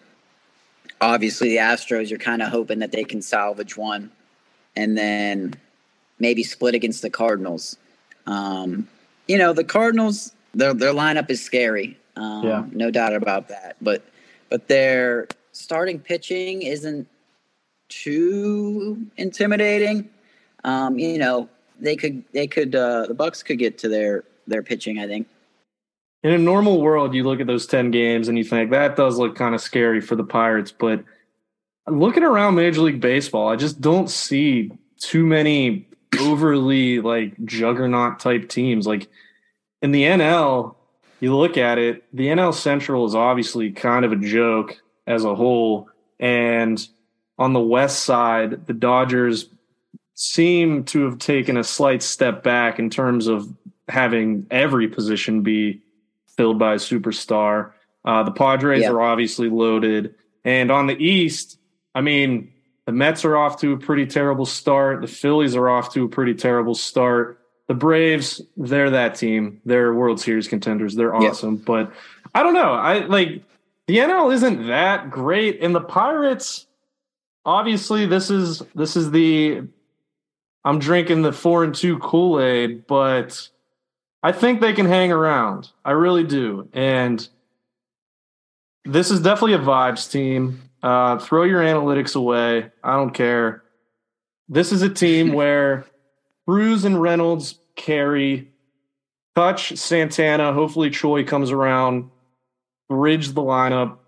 obviously 1.01 1.51
the 1.51 1.57
Astros. 1.57 2.09
You're 2.11 2.19
kind 2.19 2.43
of 2.43 2.49
hoping 2.49 2.79
that 2.79 2.93
they 2.93 3.05
can 3.05 3.21
salvage 3.21 3.77
one, 3.77 4.11
and 4.77 4.97
then 4.97 5.55
maybe 6.19 6.43
split 6.43 6.75
against 6.75 7.03
the 7.03 7.11
Cardinals. 7.11 7.77
Um, 8.27 8.89
you 9.29 9.39
know, 9.39 9.53
the 9.53 9.65
Cardinals. 9.65 10.33
Their 10.55 10.75
their 10.75 10.93
lineup 10.93 11.31
is 11.31 11.43
scary. 11.43 11.99
Um, 12.17 12.45
yeah. 12.45 12.65
No 12.73 12.91
doubt 12.91 13.15
about 13.15 13.49
that. 13.49 13.77
But 13.81 14.05
but 14.49 14.69
their 14.69 15.29
starting 15.53 15.99
pitching 15.99 16.63
isn't 16.63 17.09
too 17.89 19.07
intimidating. 19.17 20.09
Um, 20.65 20.99
you 20.99 21.19
know, 21.19 21.49
they 21.83 21.97
could 21.97 22.25
they 22.33 22.47
could 22.47 22.75
uh, 22.75 23.07
the 23.07 23.15
Bucs 23.15 23.45
could 23.45 23.59
get 23.59 23.79
to 23.79 23.89
their 23.89 24.25
their 24.47 24.63
pitching. 24.63 24.99
I 24.99 25.07
think. 25.07 25.29
In 26.23 26.33
a 26.33 26.39
normal 26.39 26.81
world, 26.81 27.15
you 27.15 27.25
look 27.25 27.41
at 27.41 27.47
those 27.47 27.67
ten 27.67 27.91
games 27.91 28.29
and 28.29 28.39
you 28.39 28.45
think 28.45 28.71
that 28.71 28.97
does 28.97 29.19
look 29.19 29.35
kind 29.35 29.55
of 29.55 29.61
scary 29.61 30.01
for 30.01 30.15
the 30.15 30.25
Pirates, 30.25 30.73
but 30.73 31.05
looking 31.89 32.23
around 32.23 32.55
Major 32.55 32.83
League 32.83 33.01
Baseball, 33.01 33.49
I 33.49 33.57
just 33.57 33.81
don't 33.81 34.09
see 34.09 34.71
too 34.99 35.27
many 35.27 35.89
overly 36.21 37.01
like 37.01 37.45
juggernaut 37.45 38.21
type 38.21 38.49
teams. 38.49 38.87
Like 38.87 39.09
in 39.81 39.91
the 39.93 40.05
NL, 40.05 40.77
you 41.21 41.37
look 41.37 41.57
at 41.57 41.79
it, 41.79 42.05
the 42.13 42.29
NL 42.29 42.55
Central 42.55 43.07
is 43.07 43.15
obviously 43.15 43.73
kind 43.73 44.05
of 44.05 44.13
a 44.13 44.17
joke 44.17 44.81
as 45.07 45.25
a 45.25 45.35
whole. 45.35 45.89
And 46.21 46.87
on 47.39 47.53
the 47.53 47.61
West 47.61 48.05
side, 48.05 48.67
the 48.67 48.73
Dodgers 48.73 49.49
seem 50.23 50.85
to 50.85 51.05
have 51.05 51.19
taken 51.19 51.57
a 51.57 51.65
slight 51.65 52.01
step 52.01 52.45
back 52.45 52.79
in 52.79 52.89
terms 52.89 53.27
of 53.27 53.53
having 53.89 54.47
every 54.53 54.87
position 54.87 55.43
be 55.43 55.83
filled 56.37 56.61
by 56.61 56.75
a 56.75 56.77
superstar. 56.77 57.73
Uh, 58.05 58.23
the 58.23 58.31
Padres 58.31 58.83
yeah. 58.83 58.91
are 58.91 59.01
obviously 59.01 59.49
loaded. 59.49 60.15
And 60.45 60.71
on 60.71 60.87
the 60.87 60.95
East, 60.95 61.59
I 61.93 62.03
mean, 62.03 62.53
the 62.87 62.93
Mets 62.93 63.25
are 63.25 63.37
off 63.37 63.61
to 63.63 63.73
a 63.73 63.77
pretty 63.77 64.07
terrible 64.07 64.47
start. 64.47 65.01
The 65.01 65.09
Phillies 65.09 65.57
are 65.57 65.69
off 65.69 65.93
to 65.95 66.05
a 66.05 66.09
pretty 66.09 66.35
terrible 66.35 66.77
start. 66.77 67.41
The 67.67 67.75
Braves, 67.75 68.41
they're 68.57 68.91
that 68.91 69.17
team. 69.17 69.61
They're 69.65 69.93
World 69.93 70.21
Series 70.21 70.47
contenders. 70.47 70.95
They're 70.95 71.15
awesome. 71.15 71.57
Yeah. 71.57 71.63
But 71.67 71.93
I 72.33 72.45
don't 72.45 72.55
know. 72.55 72.75
I 72.75 73.01
like 73.07 73.43
the 73.89 73.99
NL 73.99 74.33
isn't 74.33 74.69
that 74.69 75.11
great. 75.11 75.61
And 75.63 75.75
the 75.75 75.81
Pirates, 75.81 76.67
obviously, 77.45 78.07
this 78.07 78.31
is 78.31 78.63
this 78.75 78.97
is 78.97 79.11
the 79.11 79.63
I'm 80.65 80.79
drinking 80.79 81.23
the 81.23 81.33
four 81.33 81.65
and 81.65 81.75
two 81.75 81.99
Kool 81.99 82.41
Aid, 82.41 82.87
but 82.87 83.49
I 84.23 84.33
think 84.33 84.61
they 84.61 84.73
can 84.73 84.87
hang 84.87 85.11
around. 85.11 85.71
I 85.85 85.93
really 85.93 86.25
do. 86.25 86.69
And 86.73 87.27
this 88.85 89.11
is 89.11 89.21
definitely 89.21 89.55
a 89.55 89.59
vibes 89.59 90.11
team. 90.11 90.63
Uh, 90.83 91.19
throw 91.19 91.45
your 91.45 91.63
analytics 91.63 92.15
away. 92.15 92.71
I 92.83 92.97
don't 92.97 93.15
care. 93.15 93.63
This 94.49 94.73
is 94.73 94.83
a 94.83 94.89
team 94.89 95.33
where 95.33 95.87
Cruz 96.47 96.85
and 96.85 97.01
Reynolds 97.01 97.59
carry, 97.75 98.53
Kutch 99.37 99.77
Santana. 99.77 100.53
Hopefully, 100.53 100.91
Choi 100.91 101.25
comes 101.25 101.51
around, 101.51 102.11
bridge 102.89 103.31
the 103.31 103.43
lineup. 103.43 103.99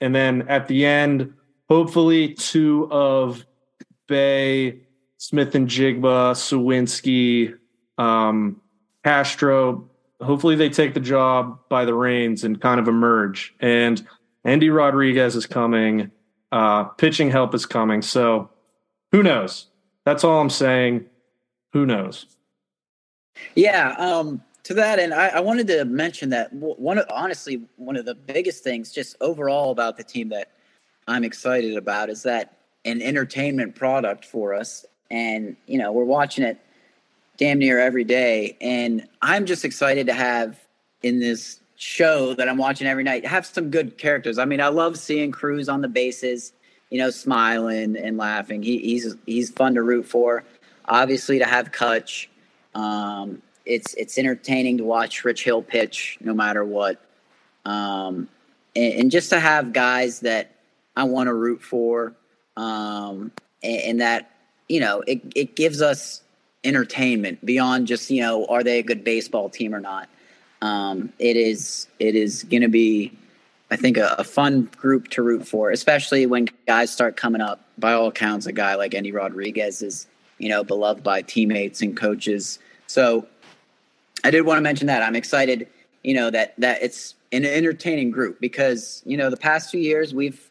And 0.00 0.14
then 0.14 0.42
at 0.48 0.68
the 0.68 0.84
end, 0.84 1.34
hopefully, 1.68 2.34
two 2.34 2.88
of 2.90 3.44
Bae 5.14 5.18
Smith-Njigba, 5.18 6.32
Suwinski, 6.34 7.56
um, 7.98 8.60
Castro. 9.04 9.88
Hopefully, 10.20 10.56
they 10.56 10.68
take 10.68 10.94
the 10.94 11.00
job 11.00 11.58
by 11.68 11.84
the 11.84 11.94
reins 11.94 12.44
and 12.44 12.60
kind 12.60 12.80
of 12.80 12.88
emerge. 12.88 13.54
And 13.60 14.06
Endy 14.44 14.70
Rodriguez 14.70 15.36
is 15.36 15.46
coming. 15.46 16.10
Uh, 16.52 16.84
pitching 16.84 17.30
help 17.30 17.54
is 17.54 17.66
coming. 17.66 18.02
So 18.02 18.50
who 19.10 19.22
knows? 19.22 19.66
That's 20.04 20.22
all 20.22 20.40
I'm 20.40 20.50
saying. 20.50 21.06
Who 21.72 21.84
knows? 21.84 22.26
Yeah. 23.56 23.94
Um, 23.98 24.42
to 24.64 24.74
that 24.74 24.98
end, 24.98 25.12
I, 25.12 25.28
I 25.28 25.40
wanted 25.40 25.66
to 25.66 25.84
mention 25.84 26.30
that 26.30 26.52
one 26.52 27.00
honestly, 27.10 27.62
one 27.76 27.96
of 27.96 28.04
the 28.04 28.14
biggest 28.14 28.62
things 28.62 28.92
just 28.92 29.16
overall 29.20 29.72
about 29.72 29.96
the 29.96 30.04
team 30.04 30.28
that 30.28 30.52
I'm 31.08 31.24
excited 31.24 31.76
about 31.76 32.08
is 32.08 32.22
that 32.22 32.58
an 32.84 33.02
entertainment 33.02 33.74
product 33.74 34.24
for 34.24 34.54
us. 34.54 34.86
And, 35.14 35.56
you 35.66 35.78
know, 35.78 35.92
we're 35.92 36.04
watching 36.04 36.42
it 36.44 36.58
damn 37.36 37.60
near 37.60 37.78
every 37.78 38.02
day. 38.02 38.56
And 38.60 39.06
I'm 39.22 39.46
just 39.46 39.64
excited 39.64 40.08
to 40.08 40.12
have 40.12 40.58
in 41.04 41.20
this 41.20 41.60
show 41.76 42.34
that 42.34 42.48
I'm 42.48 42.58
watching 42.58 42.88
every 42.88 43.04
night 43.04 43.24
have 43.24 43.46
some 43.46 43.70
good 43.70 43.96
characters. 43.96 44.38
I 44.38 44.44
mean, 44.44 44.60
I 44.60 44.68
love 44.68 44.98
seeing 44.98 45.30
Cruz 45.30 45.68
on 45.68 45.82
the 45.82 45.88
bases, 45.88 46.52
you 46.90 46.98
know, 46.98 47.10
smiling 47.10 47.96
and 47.96 48.16
laughing. 48.16 48.64
He, 48.64 48.78
he's 48.78 49.14
he's 49.24 49.50
fun 49.50 49.74
to 49.74 49.82
root 49.82 50.04
for. 50.04 50.42
Obviously, 50.86 51.38
to 51.38 51.44
have 51.44 51.70
Kutch, 51.70 52.26
um, 52.74 53.40
it's 53.64 53.94
it's 53.94 54.18
entertaining 54.18 54.78
to 54.78 54.84
watch 54.84 55.24
Rich 55.24 55.44
Hill 55.44 55.62
pitch 55.62 56.18
no 56.20 56.34
matter 56.34 56.64
what, 56.64 57.00
um, 57.64 58.28
and, 58.74 58.94
and, 58.94 59.10
just 59.10 59.30
to 59.30 59.40
have 59.40 59.72
guys 59.72 60.20
that 60.20 60.50
I 60.96 61.04
want 61.04 61.28
to 61.28 61.34
root 61.34 61.62
for, 61.62 62.14
um, 62.56 63.32
and, 63.62 63.82
and 63.82 64.00
that 64.00 64.33
you 64.68 64.80
know 64.80 65.02
it 65.06 65.20
it 65.34 65.56
gives 65.56 65.82
us 65.82 66.22
entertainment 66.64 67.44
beyond 67.44 67.86
just 67.86 68.10
you 68.10 68.22
know 68.22 68.46
are 68.46 68.62
they 68.62 68.78
a 68.78 68.82
good 68.82 69.04
baseball 69.04 69.48
team 69.48 69.74
or 69.74 69.80
not. 69.80 70.08
Um, 70.62 71.12
it 71.18 71.36
is 71.36 71.88
it 71.98 72.14
is 72.14 72.42
going 72.44 72.62
to 72.62 72.68
be, 72.68 73.12
I 73.70 73.76
think, 73.76 73.98
a, 73.98 74.14
a, 74.18 74.24
fun 74.24 74.70
group 74.78 75.08
to 75.08 75.22
root 75.22 75.46
for, 75.46 75.70
especially 75.70 76.24
when 76.24 76.48
guys 76.66 76.90
start 76.90 77.18
coming 77.18 77.42
up. 77.42 77.60
By 77.76 77.92
all 77.92 78.06
accounts, 78.06 78.46
a 78.46 78.52
guy 78.52 78.76
like 78.76 78.94
Endy 78.94 79.12
Rodriguez 79.12 79.82
is 79.82 80.06
you 80.38 80.48
know 80.48 80.64
beloved 80.64 81.02
by 81.02 81.20
teammates 81.22 81.82
and 81.82 81.96
coaches. 81.96 82.58
So 82.86 83.26
I 84.24 84.30
did 84.30 84.42
want 84.42 84.56
to 84.58 84.62
mention 84.62 84.86
that 84.86 85.02
I'm 85.02 85.16
excited, 85.16 85.68
you 86.02 86.14
know 86.14 86.30
that 86.30 86.54
that 86.58 86.82
it's 86.82 87.14
an 87.32 87.44
entertaining 87.44 88.10
group 88.10 88.40
because 88.40 89.02
you 89.04 89.16
know 89.16 89.28
the 89.28 89.36
past 89.36 89.70
few 89.70 89.80
years 89.80 90.14
we've 90.14 90.50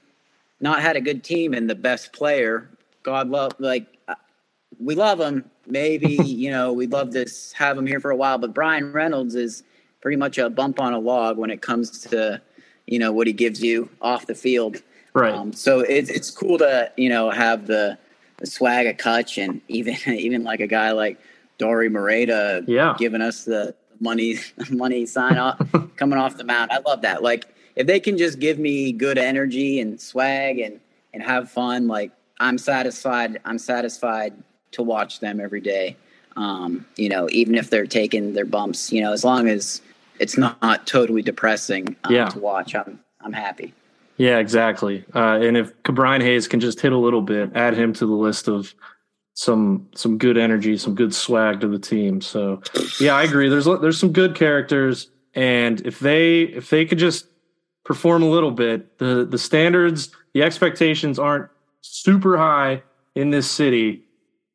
not 0.60 0.82
had 0.82 0.95
a 0.95 1.02
good 1.02 1.23
team 1.23 1.54
and 1.54 1.69
the 1.69 1.76
best 1.76 2.13
player, 2.13 2.69
God 3.02 3.30
love 3.30 3.54
like 3.58 3.88
we 4.84 4.96
love 4.96 5.19
him. 5.19 5.50
Maybe 5.67 6.13
you 6.26 6.52
know 6.52 6.74
we'd 6.74 6.91
love 6.91 7.12
to 7.12 7.26
have 7.56 7.78
him 7.78 7.88
here 7.88 8.00
for 8.00 8.12
a 8.12 8.15
while, 8.15 8.38
but 8.38 8.54
Bryan 8.54 8.91
Reynolds 8.91 9.36
is 9.36 9.63
pretty 10.02 10.17
much 10.17 10.38
a 10.38 10.50
bump 10.50 10.80
on 10.80 10.93
a 10.93 11.00
log 11.00 11.38
when 11.38 11.50
it 11.50 11.62
comes 11.62 12.02
to 12.02 12.41
you 12.86 13.00
know 13.00 13.12
what 13.12 13.28
he 13.28 13.34
gives 13.34 13.63
you 13.63 13.89
off 14.02 14.28
the 14.28 14.36
field. 14.36 14.82
Right. 15.13 15.34
Um, 15.34 15.54
so 15.54 15.80
it's 15.80 16.10
it's 16.10 16.32
cool 16.32 16.58
to 16.60 16.91
you 16.98 17.10
know 17.10 17.30
have 17.30 17.67
the, 17.67 17.98
the 18.38 18.48
swag 18.48 18.88
of 18.88 18.98
Kutch 18.98 19.41
and 19.43 19.62
even 19.67 19.96
even 20.08 20.43
like 20.43 20.60
a 20.60 20.67
guy 20.67 20.91
like 20.91 21.19
Dauri 21.60 21.91
Moreta 21.91 22.63
yeah. 22.67 22.96
giving 22.98 23.22
us 23.22 23.46
the 23.46 23.76
money 24.00 24.38
money 24.69 25.06
sign 25.06 25.38
off 25.38 25.60
coming 25.96 26.19
off 26.19 26.38
the 26.38 26.43
mound. 26.43 26.72
I 26.72 26.80
love 26.80 27.02
that. 27.02 27.24
Like 27.24 27.46
if 27.76 27.88
they 27.88 28.00
can 28.00 28.17
just 28.17 28.39
give 28.39 28.60
me 28.60 28.91
good 28.91 29.17
energy 29.17 29.80
and 29.80 30.00
swag 30.00 30.60
and 30.60 30.80
and 31.13 31.22
have 31.22 31.52
fun, 31.52 31.88
like 31.88 32.12
I'm 32.39 32.58
satisfied. 32.58 33.39
I'm 33.46 33.60
satisfied 33.60 34.34
to 34.73 34.83
watch 34.83 35.19
them 35.19 35.39
every 35.39 35.62
day. 35.62 35.95
Um, 36.36 36.86
you 36.95 37.09
know, 37.09 37.29
even 37.31 37.55
if 37.55 37.69
they're 37.69 37.86
taking 37.86 38.33
their 38.33 38.45
bumps, 38.45 38.91
you 38.91 39.01
know, 39.01 39.13
as 39.13 39.23
long 39.23 39.47
as 39.47 39.81
it's 40.19 40.38
not 40.38 40.88
totally 40.88 41.21
depressing 41.21 41.95
um, 42.03 42.13
yeah. 42.13 42.29
to 42.29 42.39
watch, 42.39 42.75
I'm 42.75 42.99
I'm 43.21 43.33
happy. 43.33 43.73
Yeah, 44.17 44.38
exactly. 44.38 45.05
Uh, 45.13 45.39
and 45.41 45.57
if 45.57 45.75
Ke'Bryan 45.83 46.21
Hayes 46.21 46.47
can 46.47 46.59
just 46.59 46.79
hit 46.79 46.91
a 46.91 46.97
little 46.97 47.21
bit, 47.21 47.51
add 47.55 47.73
him 47.75 47.93
to 47.93 48.05
the 48.05 48.13
list 48.13 48.47
of 48.47 48.73
some 49.33 49.88
some 49.95 50.17
good 50.17 50.38
energy, 50.38 50.77
some 50.77 50.95
good 50.95 51.13
swag 51.13 51.62
to 51.62 51.67
the 51.67 51.79
team. 51.79 52.21
So, 52.21 52.62
yeah, 52.99 53.15
I 53.15 53.23
agree. 53.23 53.49
There's 53.49 53.65
there's 53.65 53.99
some 53.99 54.12
good 54.12 54.36
characters, 54.36 55.09
and 55.33 55.81
if 55.86 55.99
they 55.99 56.43
if 56.43 56.69
they 56.69 56.86
could 56.86 56.99
just 56.99 57.27
perform 57.83 58.23
a 58.23 58.29
little 58.29 58.51
bit, 58.51 58.97
the 58.99 59.25
the 59.25 59.38
standards, 59.38 60.09
the 60.33 60.43
expectations 60.43 61.17
aren't 61.17 61.49
super 61.81 62.38
high 62.38 62.83
in 63.15 63.31
this 63.31 63.49
city 63.49 64.03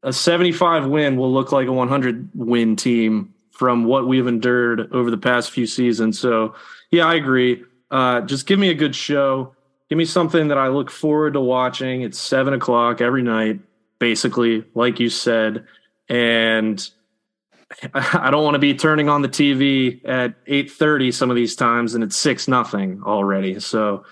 a 0.02 0.12
75 0.12 0.86
win 0.86 1.16
will 1.16 1.32
look 1.32 1.52
like 1.52 1.66
a 1.66 1.72
100 1.72 2.30
win 2.34 2.76
team 2.76 3.34
from 3.50 3.84
what 3.84 4.06
we've 4.06 4.26
endured 4.26 4.92
over 4.92 5.10
the 5.10 5.18
past 5.18 5.50
few 5.50 5.66
seasons. 5.66 6.18
So, 6.18 6.54
yeah, 6.90 7.06
I 7.06 7.14
agree. 7.14 7.64
Uh, 7.90 8.20
just 8.20 8.46
give 8.46 8.58
me 8.58 8.70
a 8.70 8.74
good 8.74 8.94
show. 8.94 9.54
Give 9.88 9.98
me 9.98 10.04
something 10.04 10.48
that 10.48 10.58
I 10.58 10.68
look 10.68 10.90
forward 10.90 11.32
to 11.32 11.40
watching. 11.40 12.02
It's 12.02 12.20
seven 12.20 12.54
o'clock 12.54 13.00
every 13.00 13.22
night, 13.22 13.60
basically, 13.98 14.64
like 14.74 15.00
you 15.00 15.08
said. 15.08 15.66
And 16.08 16.88
I 17.94 18.30
don't 18.30 18.44
want 18.44 18.54
to 18.54 18.60
be 18.60 18.74
turning 18.74 19.08
on 19.08 19.22
the 19.22 19.28
TV 19.28 20.06
at 20.08 20.44
8:30 20.46 21.12
some 21.12 21.30
of 21.30 21.36
these 21.36 21.56
times 21.56 21.94
and 21.94 22.04
it's 22.04 22.16
six 22.16 22.48
nothing 22.48 23.02
already. 23.04 23.58
So 23.60 24.04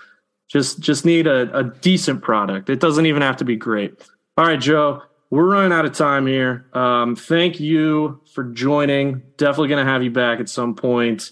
just 0.47 0.79
just 0.79 1.05
need 1.05 1.27
a, 1.27 1.57
a 1.57 1.63
decent 1.63 2.21
product. 2.21 2.69
It 2.69 2.79
doesn't 2.79 3.05
even 3.05 3.21
have 3.21 3.37
to 3.37 3.45
be 3.45 3.55
great. 3.55 3.93
All 4.37 4.45
right, 4.45 4.59
Joe 4.59 5.03
we're 5.29 5.45
running 5.45 5.71
out 5.71 5.85
of 5.85 5.93
time 5.93 6.27
here. 6.27 6.65
Um, 6.73 7.15
thank 7.15 7.59
you 7.59 8.21
for 8.33 8.43
joining. 8.45 9.23
Definitely 9.37 9.69
going 9.69 9.85
to 9.85 9.91
have 9.91 10.03
you 10.03 10.11
back 10.11 10.39
at 10.39 10.49
some 10.49 10.75
point. 10.75 11.31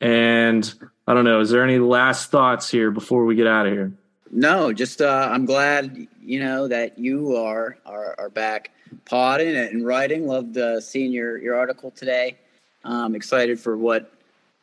And 0.00 0.72
I 1.06 1.14
don't 1.14 1.24
know, 1.24 1.40
is 1.40 1.50
there 1.50 1.64
any 1.64 1.78
last 1.78 2.30
thoughts 2.30 2.70
here 2.70 2.90
before 2.90 3.24
we 3.24 3.34
get 3.34 3.46
out 3.46 3.66
of 3.66 3.72
here? 3.72 3.92
No, 4.30 4.72
just 4.72 5.00
uh, 5.00 5.28
I'm 5.30 5.46
glad 5.46 6.06
you 6.22 6.40
know 6.40 6.68
that 6.68 6.98
you 6.98 7.36
are 7.36 7.78
are, 7.86 8.14
are 8.18 8.28
back 8.28 8.70
podding 9.06 9.56
and 9.56 9.86
writing. 9.86 10.26
Loved 10.26 10.58
uh, 10.58 10.80
seeing 10.82 11.12
your 11.12 11.38
your 11.38 11.54
article 11.54 11.90
today. 11.90 12.36
I'm 12.84 13.14
excited 13.14 13.58
for 13.58 13.76
what 13.76 14.12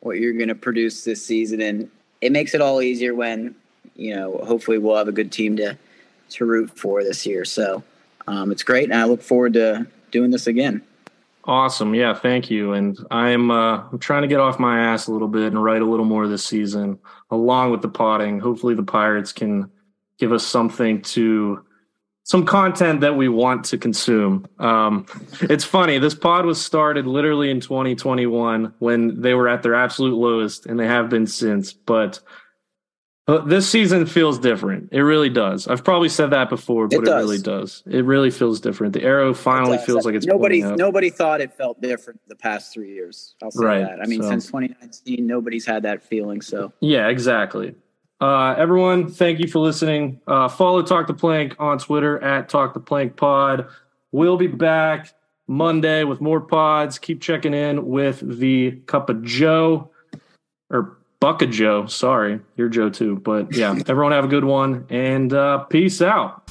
what 0.00 0.18
you're 0.18 0.34
going 0.34 0.48
to 0.48 0.54
produce 0.54 1.02
this 1.02 1.24
season, 1.24 1.60
and 1.60 1.90
it 2.20 2.30
makes 2.30 2.54
it 2.54 2.60
all 2.60 2.80
easier 2.80 3.12
when 3.12 3.56
you 3.96 4.14
know. 4.14 4.38
Hopefully, 4.44 4.78
we'll 4.78 4.96
have 4.96 5.08
a 5.08 5.12
good 5.12 5.32
team 5.32 5.56
to 5.56 5.76
to 6.30 6.44
root 6.44 6.78
for 6.78 7.02
this 7.02 7.26
year. 7.26 7.44
So 7.44 7.82
um, 8.26 8.50
it's 8.50 8.62
great, 8.62 8.90
and 8.90 8.94
I 8.94 9.04
look 9.04 9.22
forward 9.22 9.54
to 9.54 9.86
doing 10.10 10.30
this 10.30 10.46
again. 10.46 10.82
Awesome, 11.44 11.94
yeah, 11.94 12.12
thank 12.12 12.50
you. 12.50 12.72
And 12.72 12.98
I'm 13.10 13.50
uh, 13.50 13.88
I'm 13.90 13.98
trying 13.98 14.22
to 14.22 14.28
get 14.28 14.40
off 14.40 14.58
my 14.58 14.80
ass 14.80 15.06
a 15.06 15.12
little 15.12 15.28
bit 15.28 15.52
and 15.52 15.62
write 15.62 15.82
a 15.82 15.86
little 15.86 16.04
more 16.04 16.26
this 16.26 16.44
season, 16.44 16.98
along 17.30 17.70
with 17.70 17.82
the 17.82 17.88
potting. 17.88 18.40
Hopefully, 18.40 18.74
the 18.74 18.82
Pirates 18.82 19.32
can 19.32 19.70
give 20.18 20.32
us 20.32 20.44
something 20.46 21.02
to 21.02 21.64
some 22.26 22.44
content 22.44 23.00
that 23.02 23.16
we 23.16 23.28
want 23.28 23.64
to 23.66 23.78
consume. 23.78 24.48
Um, 24.58 25.06
it's 25.42 25.64
funny. 25.64 25.98
This 25.98 26.14
pod 26.14 26.44
was 26.44 26.60
started 26.60 27.06
literally 27.06 27.52
in 27.52 27.60
2021 27.60 28.74
when 28.80 29.20
they 29.20 29.34
were 29.34 29.48
at 29.48 29.62
their 29.62 29.76
absolute 29.76 30.16
lowest, 30.16 30.66
and 30.66 30.80
they 30.80 30.88
have 30.88 31.08
been 31.08 31.28
since. 31.28 31.72
But 31.72 32.18
this 33.26 33.68
season 33.68 34.06
feels 34.06 34.38
different. 34.38 34.88
It 34.92 35.00
really 35.00 35.28
does. 35.28 35.66
I've 35.66 35.82
probably 35.82 36.08
said 36.08 36.30
that 36.30 36.48
before, 36.48 36.86
but 36.86 36.98
it, 36.98 37.08
it 37.08 37.12
really 37.12 37.38
does. 37.38 37.82
It 37.86 38.04
really 38.04 38.30
feels 38.30 38.60
different. 38.60 38.92
The 38.92 39.02
arrow 39.02 39.34
finally 39.34 39.78
feels 39.78 40.04
like 40.04 40.14
it's 40.14 40.26
nobody. 40.26 40.62
Nobody 40.62 41.10
thought 41.10 41.40
it 41.40 41.52
felt 41.52 41.80
different 41.80 42.20
the 42.28 42.36
past 42.36 42.72
three 42.72 42.92
years. 42.92 43.34
I'll 43.42 43.50
say 43.50 43.64
right, 43.64 43.80
that. 43.80 44.00
I 44.00 44.06
mean, 44.06 44.22
so. 44.22 44.28
since 44.28 44.46
2019, 44.46 45.26
nobody's 45.26 45.66
had 45.66 45.82
that 45.82 46.04
feeling. 46.04 46.40
So 46.40 46.72
yeah, 46.80 47.08
exactly. 47.08 47.74
Uh, 48.20 48.54
everyone, 48.56 49.10
thank 49.10 49.40
you 49.40 49.48
for 49.48 49.58
listening. 49.58 50.20
Uh, 50.26 50.48
follow 50.48 50.82
Talk 50.82 51.08
the 51.08 51.14
Plank 51.14 51.56
on 51.58 51.78
Twitter 51.78 52.22
at 52.22 52.48
Talk 52.48 52.74
the 52.74 52.80
Plank 52.80 53.16
Pod. 53.16 53.66
We'll 54.12 54.38
be 54.38 54.46
back 54.46 55.12
Monday 55.48 56.04
with 56.04 56.20
more 56.20 56.40
pods. 56.40 56.98
Keep 56.98 57.20
checking 57.20 57.52
in 57.52 57.86
with 57.86 58.20
the 58.38 58.72
Cup 58.86 59.10
of 59.10 59.22
Joe 59.22 59.90
or 60.70 60.95
Bucket 61.20 61.50
Joe. 61.50 61.86
Sorry, 61.86 62.40
you're 62.56 62.68
Joe 62.68 62.90
too. 62.90 63.16
But 63.16 63.54
yeah, 63.54 63.78
everyone 63.86 64.12
have 64.12 64.24
a 64.24 64.28
good 64.28 64.44
one 64.44 64.86
and 64.90 65.32
uh, 65.32 65.58
peace 65.64 66.02
out. 66.02 66.42